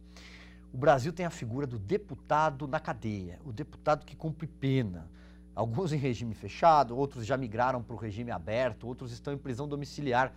O 0.72 0.78
Brasil 0.78 1.12
tem 1.12 1.26
a 1.26 1.30
figura 1.30 1.66
do 1.66 1.78
deputado 1.78 2.66
na 2.66 2.80
cadeia, 2.80 3.38
o 3.44 3.52
deputado 3.52 4.06
que 4.06 4.16
cumpre 4.16 4.46
pena. 4.46 5.06
Alguns 5.54 5.92
em 5.92 5.98
regime 5.98 6.34
fechado, 6.34 6.96
outros 6.96 7.26
já 7.26 7.36
migraram 7.36 7.82
para 7.82 7.94
o 7.94 7.98
regime 7.98 8.30
aberto, 8.30 8.86
outros 8.86 9.12
estão 9.12 9.34
em 9.34 9.38
prisão 9.38 9.68
domiciliar. 9.68 10.32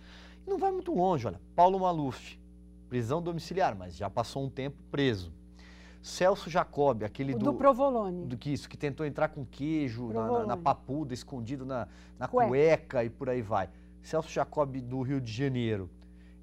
E 0.46 0.50
não 0.50 0.58
vai 0.58 0.70
muito 0.70 0.94
longe, 0.94 1.26
olha. 1.26 1.40
Paulo 1.56 1.80
Maluf, 1.80 2.38
prisão 2.90 3.22
domiciliar, 3.22 3.74
mas 3.74 3.96
já 3.96 4.10
passou 4.10 4.44
um 4.44 4.50
tempo 4.50 4.76
preso. 4.90 5.32
Celso 6.00 6.48
Jacob, 6.48 7.02
aquele 7.02 7.34
do, 7.34 7.46
do 7.46 7.54
provolone. 7.54 8.26
Do 8.26 8.36
que 8.36 8.52
isso, 8.52 8.68
que 8.68 8.76
tentou 8.76 9.04
entrar 9.04 9.28
com 9.28 9.44
queijo 9.44 10.12
na, 10.12 10.26
na, 10.26 10.46
na, 10.46 10.56
papuda, 10.56 11.12
escondido 11.12 11.66
na, 11.66 11.88
na 12.18 12.28
Cueca. 12.28 12.48
cueca. 12.48 13.04
e 13.04 13.10
por 13.10 13.28
aí 13.28 13.42
vai. 13.42 13.68
Celso 14.02 14.30
Jacob 14.30 14.76
do 14.80 15.02
Rio 15.02 15.20
de 15.20 15.32
Janeiro. 15.32 15.90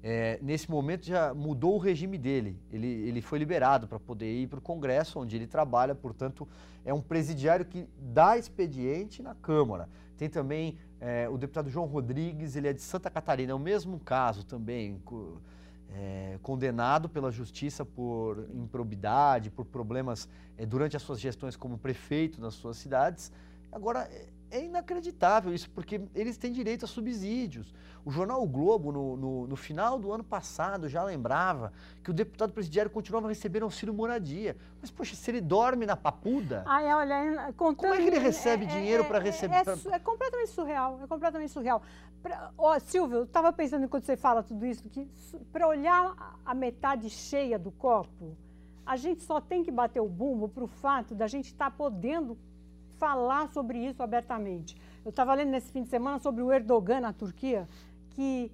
É, 0.02 0.38
nesse 0.40 0.70
momento 0.70 1.04
já 1.04 1.34
mudou 1.34 1.74
o 1.74 1.78
regime 1.78 2.16
dele. 2.16 2.56
Ele, 2.72 2.86
ele 2.86 3.20
foi 3.20 3.38
liberado 3.38 3.88
para 3.88 3.98
poder 3.98 4.32
ir 4.32 4.46
para 4.46 4.58
o 4.58 4.62
Congresso, 4.62 5.18
onde 5.18 5.34
ele 5.34 5.46
trabalha, 5.46 5.94
portanto, 5.94 6.46
é 6.84 6.94
um 6.94 7.00
presidiário 7.00 7.64
que 7.64 7.88
dá 7.98 8.38
expediente 8.38 9.20
na 9.20 9.34
Câmara. 9.34 9.88
Tem 10.16 10.28
também 10.28 10.78
é, 11.00 11.28
o 11.28 11.36
deputado 11.36 11.68
João 11.68 11.86
Rodrigues, 11.86 12.54
ele 12.54 12.68
é 12.68 12.72
de 12.72 12.82
Santa 12.82 13.10
Catarina, 13.10 13.52
é 13.52 13.54
o 13.54 13.58
mesmo 13.58 13.98
caso 13.98 14.44
também. 14.44 15.00
É, 15.94 16.38
condenado 16.42 17.08
pela 17.08 17.30
justiça 17.30 17.84
por 17.84 18.48
improbidade, 18.54 19.50
por 19.50 19.64
problemas 19.64 20.28
é, 20.56 20.66
durante 20.66 20.96
as 20.96 21.02
suas 21.02 21.20
gestões 21.20 21.56
como 21.56 21.78
prefeito 21.78 22.40
nas 22.40 22.54
suas 22.54 22.76
cidades. 22.76 23.32
Agora, 23.70 24.08
é, 24.50 24.58
é 24.58 24.64
inacreditável 24.64 25.52
isso, 25.54 25.68
porque 25.70 26.00
eles 26.14 26.36
têm 26.36 26.52
direito 26.52 26.84
a 26.84 26.88
subsídios. 26.88 27.74
O 28.04 28.10
jornal 28.10 28.40
O 28.42 28.46
Globo, 28.46 28.92
no, 28.92 29.16
no- 29.16 29.46
no 29.48 29.56
final 29.56 29.98
do 29.98 30.12
ano 30.12 30.22
passado, 30.22 30.88
já 30.88 31.02
lembrava 31.02 31.72
que 32.04 32.10
o 32.10 32.14
deputado 32.14 32.52
presidiário 32.52 32.90
continuava 32.90 33.26
recebendo 33.28 33.64
auxílio 33.64 33.92
moradia. 33.92 34.56
Mas, 34.80 34.90
poxa, 34.90 35.16
se 35.16 35.28
ele 35.30 35.40
dorme 35.40 35.84
na 35.86 35.96
papuda, 35.96 36.62
Ai, 36.66 36.84
olha, 36.94 37.52
contando, 37.56 37.76
Como 37.76 37.94
é 37.94 37.96
que 37.96 38.04
ele 38.04 38.18
recebe 38.20 38.64
dinheiro 38.66 39.04
pra 39.04 39.18
é- 39.18 39.22
receber- 39.22 39.54
É, 39.56 39.64
pra- 39.64 39.76
é 39.96 39.98
completamente 39.98 40.50
surreal, 40.50 41.00
é 41.02 41.06
completamente 41.08 41.50
surreal. 41.50 41.82
Pra, 42.22 42.50
ó, 42.56 42.78
Silvio, 42.78 43.18
eu 43.18 43.24
estava 43.24 43.52
pensando 43.52 43.84
enquanto 43.84 44.04
você 44.04 44.16
fala 44.16 44.42
tudo 44.42 44.64
isso, 44.64 44.88
que 44.88 45.08
para 45.52 45.66
olhar 45.66 46.36
a- 46.44 46.54
metade 46.54 47.10
cheia 47.10 47.58
do 47.58 47.72
copo, 47.72 48.36
a 48.84 48.96
gente 48.96 49.22
só 49.22 49.40
tem 49.40 49.64
que 49.64 49.70
bater 49.72 50.00
o 50.00 50.08
bumbo 50.08 50.48
para 50.48 50.62
o 50.62 50.68
fato 50.68 51.12
da 51.14 51.26
gente 51.26 51.46
estar 51.46 51.72
podendo 51.72 52.38
falar 52.98 53.48
sobre 53.48 53.78
isso 53.78 54.02
abertamente. 54.02 54.76
Eu 55.04 55.10
estava 55.10 55.34
lendo 55.34 55.50
nesse 55.50 55.70
fim 55.70 55.82
de 55.82 55.88
semana 55.88 56.18
sobre 56.18 56.42
o 56.42 56.50
Erdogan 56.52 57.00
na 57.00 57.12
Turquia, 57.12 57.68
que 58.10 58.50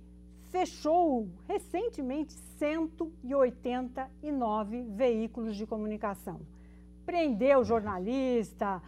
fechou 0.50 1.28
recentemente 1.48 2.34
189 2.58 4.82
veículos 4.90 5.56
de 5.56 5.66
comunicação. 5.66 6.40
Prendeu 7.06 7.64
jornalista, 7.64 8.82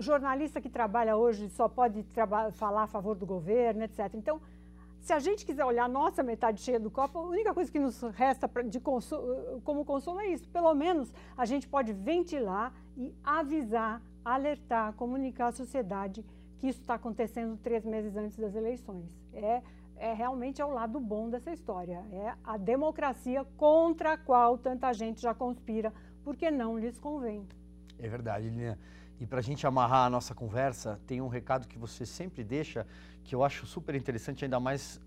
jornalista 0.00 0.60
que 0.60 0.68
trabalha 0.68 1.16
hoje 1.16 1.48
só 1.50 1.68
pode 1.68 2.04
falar 2.52 2.84
a 2.84 2.86
favor 2.86 3.16
do 3.16 3.26
governo, 3.26 3.82
etc. 3.82 4.14
Então, 4.14 4.40
se 5.00 5.12
a 5.12 5.18
gente 5.18 5.44
quiser 5.46 5.64
olhar 5.64 5.88
nossa 5.88 6.22
metade 6.22 6.60
cheia 6.60 6.78
do 6.78 6.90
copo, 6.90 7.18
a 7.18 7.22
única 7.22 7.52
coisa 7.54 7.70
que 7.72 7.78
nos 7.78 8.00
resta 8.02 8.48
de 8.64 8.78
conso- 8.80 9.60
como 9.64 9.84
consolo 9.84 10.20
é 10.20 10.28
isso. 10.28 10.48
Pelo 10.50 10.74
menos 10.74 11.12
a 11.36 11.44
gente 11.44 11.66
pode 11.68 11.92
ventilar 11.92 12.72
e 12.96 13.14
avisar, 13.24 14.02
alertar, 14.24 14.92
comunicar 14.94 15.48
à 15.48 15.52
sociedade 15.52 16.24
que 16.58 16.68
isso 16.68 16.80
está 16.80 16.94
acontecendo 16.94 17.56
três 17.56 17.84
meses 17.84 18.14
antes 18.16 18.36
das 18.36 18.54
eleições. 18.54 19.16
É, 19.32 19.62
é 19.96 20.12
realmente 20.12 20.60
é 20.60 20.64
o 20.64 20.70
lado 20.70 21.00
bom 21.00 21.30
dessa 21.30 21.50
história. 21.50 22.04
É 22.12 22.34
a 22.44 22.56
democracia 22.58 23.44
contra 23.56 24.12
a 24.12 24.18
qual 24.18 24.58
tanta 24.58 24.92
gente 24.92 25.22
já 25.22 25.32
conspira, 25.34 25.92
porque 26.22 26.50
não 26.50 26.78
lhes 26.78 26.98
convém. 26.98 27.46
É 27.98 28.06
verdade, 28.08 28.50
Lilian. 28.50 28.78
E 29.20 29.26
para 29.26 29.38
a 29.40 29.42
gente 29.42 29.66
amarrar 29.66 30.06
a 30.06 30.10
nossa 30.10 30.34
conversa, 30.34 30.98
tem 31.06 31.20
um 31.20 31.28
recado 31.28 31.68
que 31.68 31.78
você 31.78 32.06
sempre 32.06 32.42
deixa, 32.42 32.86
que 33.22 33.34
eu 33.34 33.44
acho 33.44 33.66
super 33.66 33.94
interessante, 33.94 34.44
ainda 34.44 34.58
mais 34.58 34.98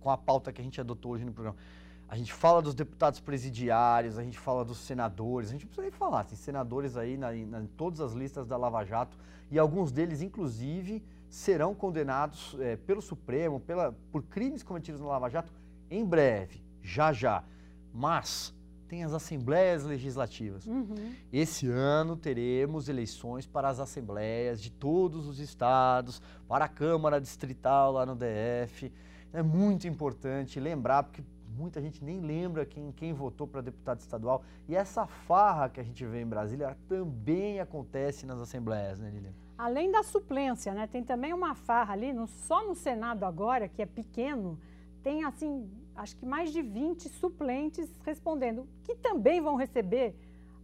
com 0.00 0.10
a 0.10 0.16
pauta 0.16 0.50
que 0.52 0.60
a 0.60 0.64
gente 0.64 0.80
adotou 0.80 1.12
hoje 1.12 1.24
no 1.24 1.32
programa. 1.32 1.58
A 2.08 2.16
gente 2.16 2.32
fala 2.32 2.60
dos 2.62 2.74
deputados 2.74 3.20
presidiários, 3.20 4.18
a 4.18 4.24
gente 4.24 4.38
fala 4.38 4.64
dos 4.64 4.78
senadores, 4.78 5.50
a 5.50 5.52
gente 5.52 5.62
não 5.62 5.68
precisa 5.68 5.82
nem 5.82 5.90
falar, 5.92 6.24
tem 6.24 6.36
senadores 6.36 6.96
aí 6.96 7.16
na, 7.16 7.30
na- 7.30 7.60
em 7.60 7.66
todas 7.76 8.00
as 8.00 8.14
listas 8.14 8.46
da 8.46 8.56
Lava 8.56 8.82
Jato, 8.84 9.16
e 9.50 9.58
alguns 9.58 9.92
deles, 9.92 10.22
inclusive, 10.22 11.02
serão 11.28 11.74
condenados 11.74 12.56
eh, 12.58 12.76
pelo 12.86 13.02
Supremo 13.02 13.60
pela, 13.60 13.94
por 14.10 14.22
crimes 14.24 14.62
cometidos 14.62 15.00
na 15.00 15.06
Lava 15.06 15.28
Jato 15.28 15.52
em 15.90 16.04
breve, 16.04 16.60
já 16.82 17.12
já. 17.12 17.44
Mas 17.92 18.52
tem 18.90 19.04
as 19.04 19.12
assembleias 19.14 19.84
legislativas. 19.84 20.66
Uhum. 20.66 21.14
Esse 21.32 21.68
ano 21.68 22.16
teremos 22.16 22.88
eleições 22.88 23.46
para 23.46 23.68
as 23.68 23.78
assembleias 23.78 24.60
de 24.60 24.68
todos 24.72 25.28
os 25.28 25.38
estados, 25.38 26.20
para 26.48 26.64
a 26.64 26.68
Câmara 26.68 27.20
Distrital 27.20 27.92
lá 27.92 28.04
no 28.04 28.16
DF. 28.16 28.92
É 29.32 29.44
muito 29.44 29.86
importante 29.86 30.58
lembrar, 30.58 31.04
porque 31.04 31.22
muita 31.56 31.80
gente 31.80 32.02
nem 32.04 32.18
lembra 32.18 32.66
quem, 32.66 32.90
quem 32.90 33.12
votou 33.12 33.46
para 33.46 33.60
deputado 33.60 34.00
estadual. 34.00 34.42
E 34.68 34.74
essa 34.74 35.06
farra 35.06 35.68
que 35.68 35.78
a 35.78 35.84
gente 35.84 36.04
vê 36.04 36.20
em 36.22 36.26
Brasília 36.26 36.76
também 36.88 37.60
acontece 37.60 38.26
nas 38.26 38.40
assembleias, 38.40 38.98
né, 38.98 39.08
Lilian? 39.08 39.30
Além 39.56 39.92
da 39.92 40.02
suplência, 40.02 40.74
né, 40.74 40.88
tem 40.88 41.04
também 41.04 41.32
uma 41.32 41.54
farra 41.54 41.92
ali, 41.92 42.12
no- 42.12 42.26
só 42.26 42.66
no 42.66 42.74
Senado 42.74 43.22
agora, 43.24 43.68
que 43.68 43.82
é 43.82 43.86
pequeno, 43.86 44.58
tem 45.00 45.22
assim, 45.22 45.70
acho 46.00 46.16
que 46.16 46.24
mais 46.24 46.50
de 46.50 46.62
20 46.62 47.08
suplentes 47.10 47.88
respondendo, 48.04 48.66
que 48.84 48.94
também 48.94 49.38
vão 49.40 49.54
receber, 49.56 50.14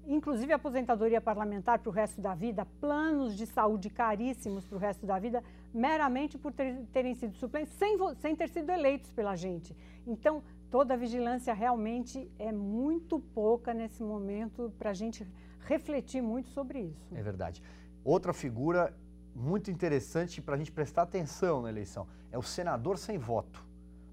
inclusive 0.07 0.53
aposentadoria 0.53 1.20
parlamentar 1.20 1.79
para 1.79 1.90
o 1.90 1.92
resto 1.92 2.20
da 2.20 2.35
vida, 2.35 2.64
planos 2.81 3.37
de 3.37 3.44
saúde 3.46 3.90
caríssimos 3.90 4.64
para 4.64 4.77
o 4.77 4.79
resto 4.79 5.05
da 5.05 5.18
vida, 5.18 5.42
meramente 5.75 6.38
por 6.38 6.53
ter- 6.53 6.87
terem 6.90 7.14
sido 7.14 7.35
suplentes, 7.37 7.72
sem, 7.75 7.99
sem 8.16 8.35
ter 8.35 8.49
sido 8.49 8.70
eleitos 8.70 9.11
pela 9.11 9.37
gente. 9.37 9.77
Então, 10.07 10.42
toda 10.70 10.94
a 10.94 10.96
vigilância 10.96 11.53
realmente 11.53 12.31
é 12.38 12.51
muito 12.51 13.18
pouca 13.18 13.75
nesse 13.75 14.03
momento 14.03 14.72
para 14.79 14.90
a 14.90 14.94
gente 14.94 15.27
refletir 15.61 16.22
muito 16.22 16.49
sobre 16.49 16.81
isso. 16.81 17.14
É 17.14 17.22
verdade. 17.22 17.62
Outra 18.03 18.33
figura 18.33 18.96
muito 19.35 19.70
interessante 19.70 20.40
para 20.40 20.55
a 20.55 20.59
gente 20.59 20.72
prestar 20.72 21.03
atenção 21.03 21.61
na 21.61 21.68
eleição 21.68 22.07
é 22.33 22.38
o 22.38 22.42
senador 22.42 22.96
sem 22.96 23.18
voto. 23.18 23.65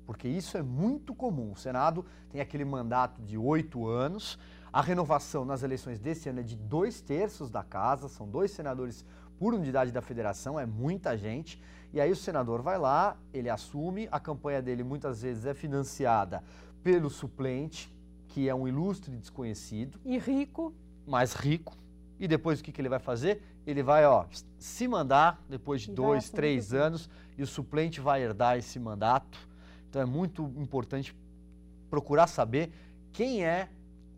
Porque 0.05 0.27
isso 0.27 0.57
é 0.57 0.61
muito 0.61 1.13
comum. 1.15 1.51
O 1.51 1.55
Senado 1.55 2.05
tem 2.29 2.41
aquele 2.41 2.65
mandato 2.65 3.21
de 3.21 3.37
oito 3.37 3.87
anos. 3.87 4.37
A 4.71 4.81
renovação 4.81 5.45
nas 5.45 5.63
eleições 5.63 5.99
desse 5.99 6.29
ano 6.29 6.39
é 6.39 6.43
de 6.43 6.55
dois 6.55 6.99
terços 6.99 7.49
da 7.49 7.63
casa, 7.63 8.07
são 8.07 8.27
dois 8.27 8.51
senadores 8.51 9.05
por 9.37 9.53
unidade 9.53 9.91
da 9.91 10.01
federação, 10.01 10.59
é 10.59 10.65
muita 10.65 11.17
gente. 11.17 11.61
E 11.93 12.01
aí 12.01 12.11
o 12.11 12.15
senador 12.15 12.61
vai 12.61 12.77
lá, 12.79 13.15
ele 13.31 13.49
assume, 13.49 14.07
a 14.11 14.19
campanha 14.19 14.61
dele 14.61 14.83
muitas 14.83 15.21
vezes 15.21 15.45
é 15.45 15.53
financiada 15.53 16.43
pelo 16.81 17.09
suplente, 17.09 17.93
que 18.27 18.49
é 18.49 18.55
um 18.55 18.67
ilustre 18.67 19.15
desconhecido 19.15 19.99
E 20.03 20.17
rico, 20.17 20.73
mais 21.05 21.33
rico. 21.33 21.77
E 22.19 22.27
depois 22.27 22.59
o 22.59 22.63
que, 22.63 22.71
que 22.71 22.81
ele 22.81 22.89
vai 22.89 22.99
fazer? 22.99 23.43
Ele 23.65 23.83
vai, 23.83 24.05
ó, 24.05 24.25
se 24.57 24.87
mandar 24.87 25.43
depois 25.47 25.81
de 25.81 25.91
E 25.91 25.93
dois, 25.93 26.29
três 26.29 26.73
anos 26.73 27.09
e 27.37 27.43
o 27.43 27.47
suplente 27.47 28.01
vai 28.01 28.23
herdar 28.23 28.57
esse 28.57 28.79
mandato. 28.79 29.37
Então 29.93 30.01
é 30.01 30.05
muito 30.05 30.41
importante 30.57 31.15
procurar 31.87 32.25
saber 32.25 32.71
quem 33.11 33.45
é 33.45 33.69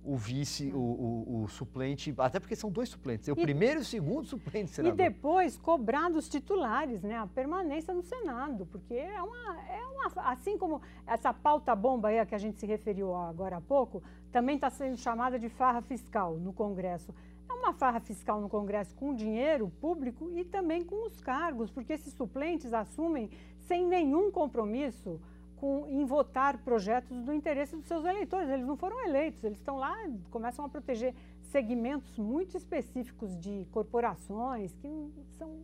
o 0.05 0.15
vice, 0.15 0.71
o, 0.71 0.77
o- 0.77 1.43
o 1.43 1.47
suplente, 1.49 2.13
até 2.17 2.39
porque 2.39 2.55
são 2.55 2.71
dois 2.71 2.87
suplentes, 2.87 3.27
é 3.27 3.33
o 3.33 3.37
E- 3.37 3.41
primeiro 3.41 3.79
e 3.79 3.81
o 3.81 3.85
segundo 3.85 4.25
suplente 4.25 4.71
E 4.71 4.75
senador. 4.75 4.95
depois 4.95 5.57
cobrar 5.57 6.09
dos 6.09 6.29
titulares, 6.29 7.01
né, 7.03 7.17
a 7.17 7.27
permanência 7.27 7.93
no 7.93 8.01
Senado, 8.03 8.65
porque 8.67 8.93
é 8.93 9.21
uma, 9.21 9.61
é 9.69 9.81
uma. 9.85 10.31
Assim 10.31 10.57
como 10.57 10.81
essa 11.05 11.33
pauta 11.33 11.75
bomba 11.75 12.07
aí 12.07 12.19
a 12.19 12.25
que 12.25 12.35
a 12.35 12.37
gente 12.37 12.57
se 12.57 12.65
referiu 12.65 13.13
agora 13.13 13.57
há 13.57 13.61
pouco, 13.61 14.01
também 14.31 14.55
está 14.55 14.69
sendo 14.69 14.95
chamada 14.95 15.37
de 15.37 15.49
farra 15.49 15.81
fiscal 15.81 16.37
no 16.37 16.53
Congresso. 16.53 17.13
É 17.49 17.53
uma 17.53 17.73
farra 17.73 17.99
fiscal 17.99 18.39
no 18.39 18.47
Congresso 18.47 18.95
com 18.95 19.13
dinheiro 19.13 19.67
público 19.81 20.31
e 20.31 20.45
também 20.45 20.85
com 20.85 21.05
os 21.05 21.19
cargos, 21.19 21.69
porque 21.69 21.91
esses 21.93 22.13
suplentes 22.13 22.73
assumem 22.73 23.29
sem 23.67 23.85
nenhum 23.85 24.31
compromisso 24.31 25.19
com, 25.57 25.87
em 25.87 26.05
votar 26.05 26.57
projetos 26.59 27.21
do 27.21 27.33
interesse 27.33 27.75
dos 27.75 27.85
seus 27.85 28.05
eleitores. 28.05 28.49
Eles 28.49 28.65
não 28.65 28.77
foram 28.77 29.03
eleitos, 29.05 29.43
eles 29.43 29.57
estão 29.57 29.77
lá, 29.77 29.95
começam 30.29 30.65
a 30.65 30.69
proteger 30.69 31.13
segmentos 31.43 32.17
muito 32.17 32.57
específicos 32.57 33.37
de 33.37 33.65
corporações 33.71 34.73
que 34.75 35.11
são 35.37 35.59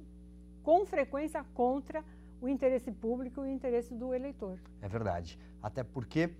com 0.64 0.86
frequência 0.86 1.44
contra 1.54 2.04
o 2.42 2.48
interesse 2.48 2.92
público 2.92 3.46
e 3.46 3.50
o 3.50 3.52
interesse 3.52 3.94
do 3.94 4.14
eleitor. 4.14 4.58
É 4.82 4.88
verdade. 4.88 5.38
Até 5.62 5.84
porque 5.84 6.32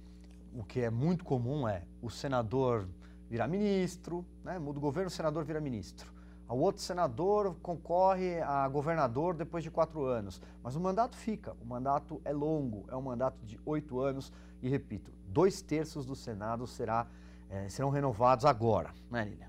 o 0.54 0.64
que 0.64 0.82
é 0.82 0.90
muito 0.90 1.24
comum 1.24 1.68
é 1.68 1.84
o 2.02 2.10
senador 2.10 2.88
virar 3.30 3.48
ministro, 3.48 4.26
né? 4.44 4.60
muda 4.60 4.78
o 4.78 4.82
governo, 4.82 5.08
o 5.08 5.12
senador 5.12 5.44
vira 5.44 5.62
ministro. 5.62 6.12
O 6.54 6.58
outro 6.58 6.82
senador 6.82 7.56
concorre 7.62 8.42
a 8.42 8.68
governador 8.68 9.34
depois 9.36 9.64
de 9.64 9.72
quatro 9.72 10.04
anos. 10.04 10.42
Mas 10.62 10.76
o 10.76 10.80
mandato 10.82 11.16
fica. 11.16 11.54
O 11.62 11.66
mandato 11.66 12.22
é 12.26 12.34
longo, 12.34 12.84
é 12.90 12.96
um 12.96 13.02
mandato 13.02 13.38
de 13.46 13.60
oito 13.66 14.00
anos. 14.00 14.32
E 14.62 14.68
repito, 14.70 15.12
dois 15.28 15.62
terços 15.62 16.06
do 16.06 16.16
Senado 16.16 16.68
será, 16.68 17.08
eh, 17.50 17.70
serão 17.70 17.90
renovados 17.90 18.46
agora, 18.46 18.92
né, 19.10 19.24
Lilian? 19.24 19.48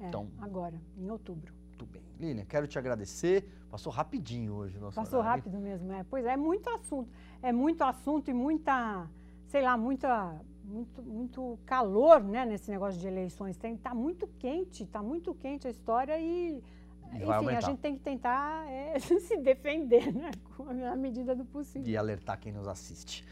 É, 0.00 0.08
Então- 0.08 0.28
agora, 0.40 0.74
em 0.98 1.08
outubro. 1.10 1.52
Muito 1.68 1.86
bem. 1.86 2.02
Lilian, 2.18 2.44
quero 2.44 2.66
te 2.66 2.78
agradecer. 2.78 3.48
Passou 3.70 3.92
rapidinho 3.92 4.52
hoje 4.54 4.76
o 4.76 4.80
nosso 4.80 4.96
Passou 4.96 5.20
horário. 5.20 5.44
rápido 5.44 5.58
mesmo, 5.62 5.92
é. 5.92 6.04
Pois 6.04 6.24
é, 6.26 6.32
é 6.32 6.36
muito 6.36 6.68
assunto. 6.70 7.08
É 7.40 7.52
muito 7.52 7.82
assunto 7.84 8.28
e 8.28 8.34
muita, 8.34 9.08
sei 9.46 9.62
lá, 9.62 9.76
muita, 9.76 10.34
muito, 10.64 11.02
muito 11.02 11.58
calor, 11.66 12.22
né, 12.22 12.44
nesse 12.44 12.70
negócio 12.70 13.00
de 13.00 13.06
eleições. 13.06 13.56
Tem, 13.56 13.76
tá 13.76 13.94
muito 13.94 14.26
quente, 14.38 14.86
tá 14.86 15.02
muito 15.02 15.34
quente 15.34 15.66
a 15.66 15.70
história 15.70 16.18
e, 16.18 16.62
E 17.12 17.16
enfim, 17.16 17.54
a 17.54 17.60
gente 17.60 17.78
tem 17.78 17.96
que 17.96 18.02
tentar 18.02 18.68
é, 18.70 18.98
se 18.98 19.36
defender, 19.38 20.12
né, 20.12 20.30
com 20.56 20.64
a 20.64 20.96
medida 20.96 21.34
do 21.34 21.44
possível. 21.44 21.88
E 21.88 21.96
alertar 21.96 22.38
quem 22.38 22.52
nos 22.52 22.68
assiste. 22.68 23.24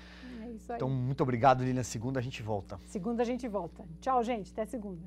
É 0.42 0.50
isso 0.50 0.72
aí. 0.72 0.76
Então, 0.76 0.88
muito 0.88 1.22
obrigado, 1.22 1.62
Lilian. 1.62 1.82
Segunda 1.82 2.20
a 2.20 2.22
gente 2.22 2.42
volta. 2.42 2.78
Segunda 2.86 3.22
a 3.22 3.26
gente 3.26 3.46
volta. 3.48 3.84
Tchau, 4.00 4.22
gente. 4.22 4.52
Até 4.52 4.64
segunda. 4.64 5.06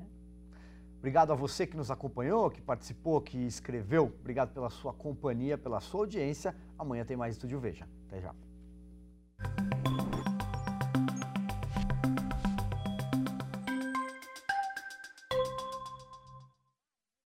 Obrigado 0.98 1.32
a 1.32 1.34
você 1.34 1.66
que 1.66 1.76
nos 1.76 1.90
acompanhou, 1.90 2.48
que 2.48 2.60
participou, 2.60 3.20
que 3.20 3.36
escreveu. 3.36 4.04
Obrigado 4.20 4.52
pela 4.52 4.70
sua 4.70 4.92
companhia, 4.92 5.58
pela 5.58 5.80
sua 5.80 6.02
audiência. 6.02 6.54
Amanhã 6.78 7.04
tem 7.04 7.16
mais 7.16 7.34
Estúdio 7.34 7.58
Veja. 7.58 7.88
Até 8.06 8.20
já. 8.20 8.32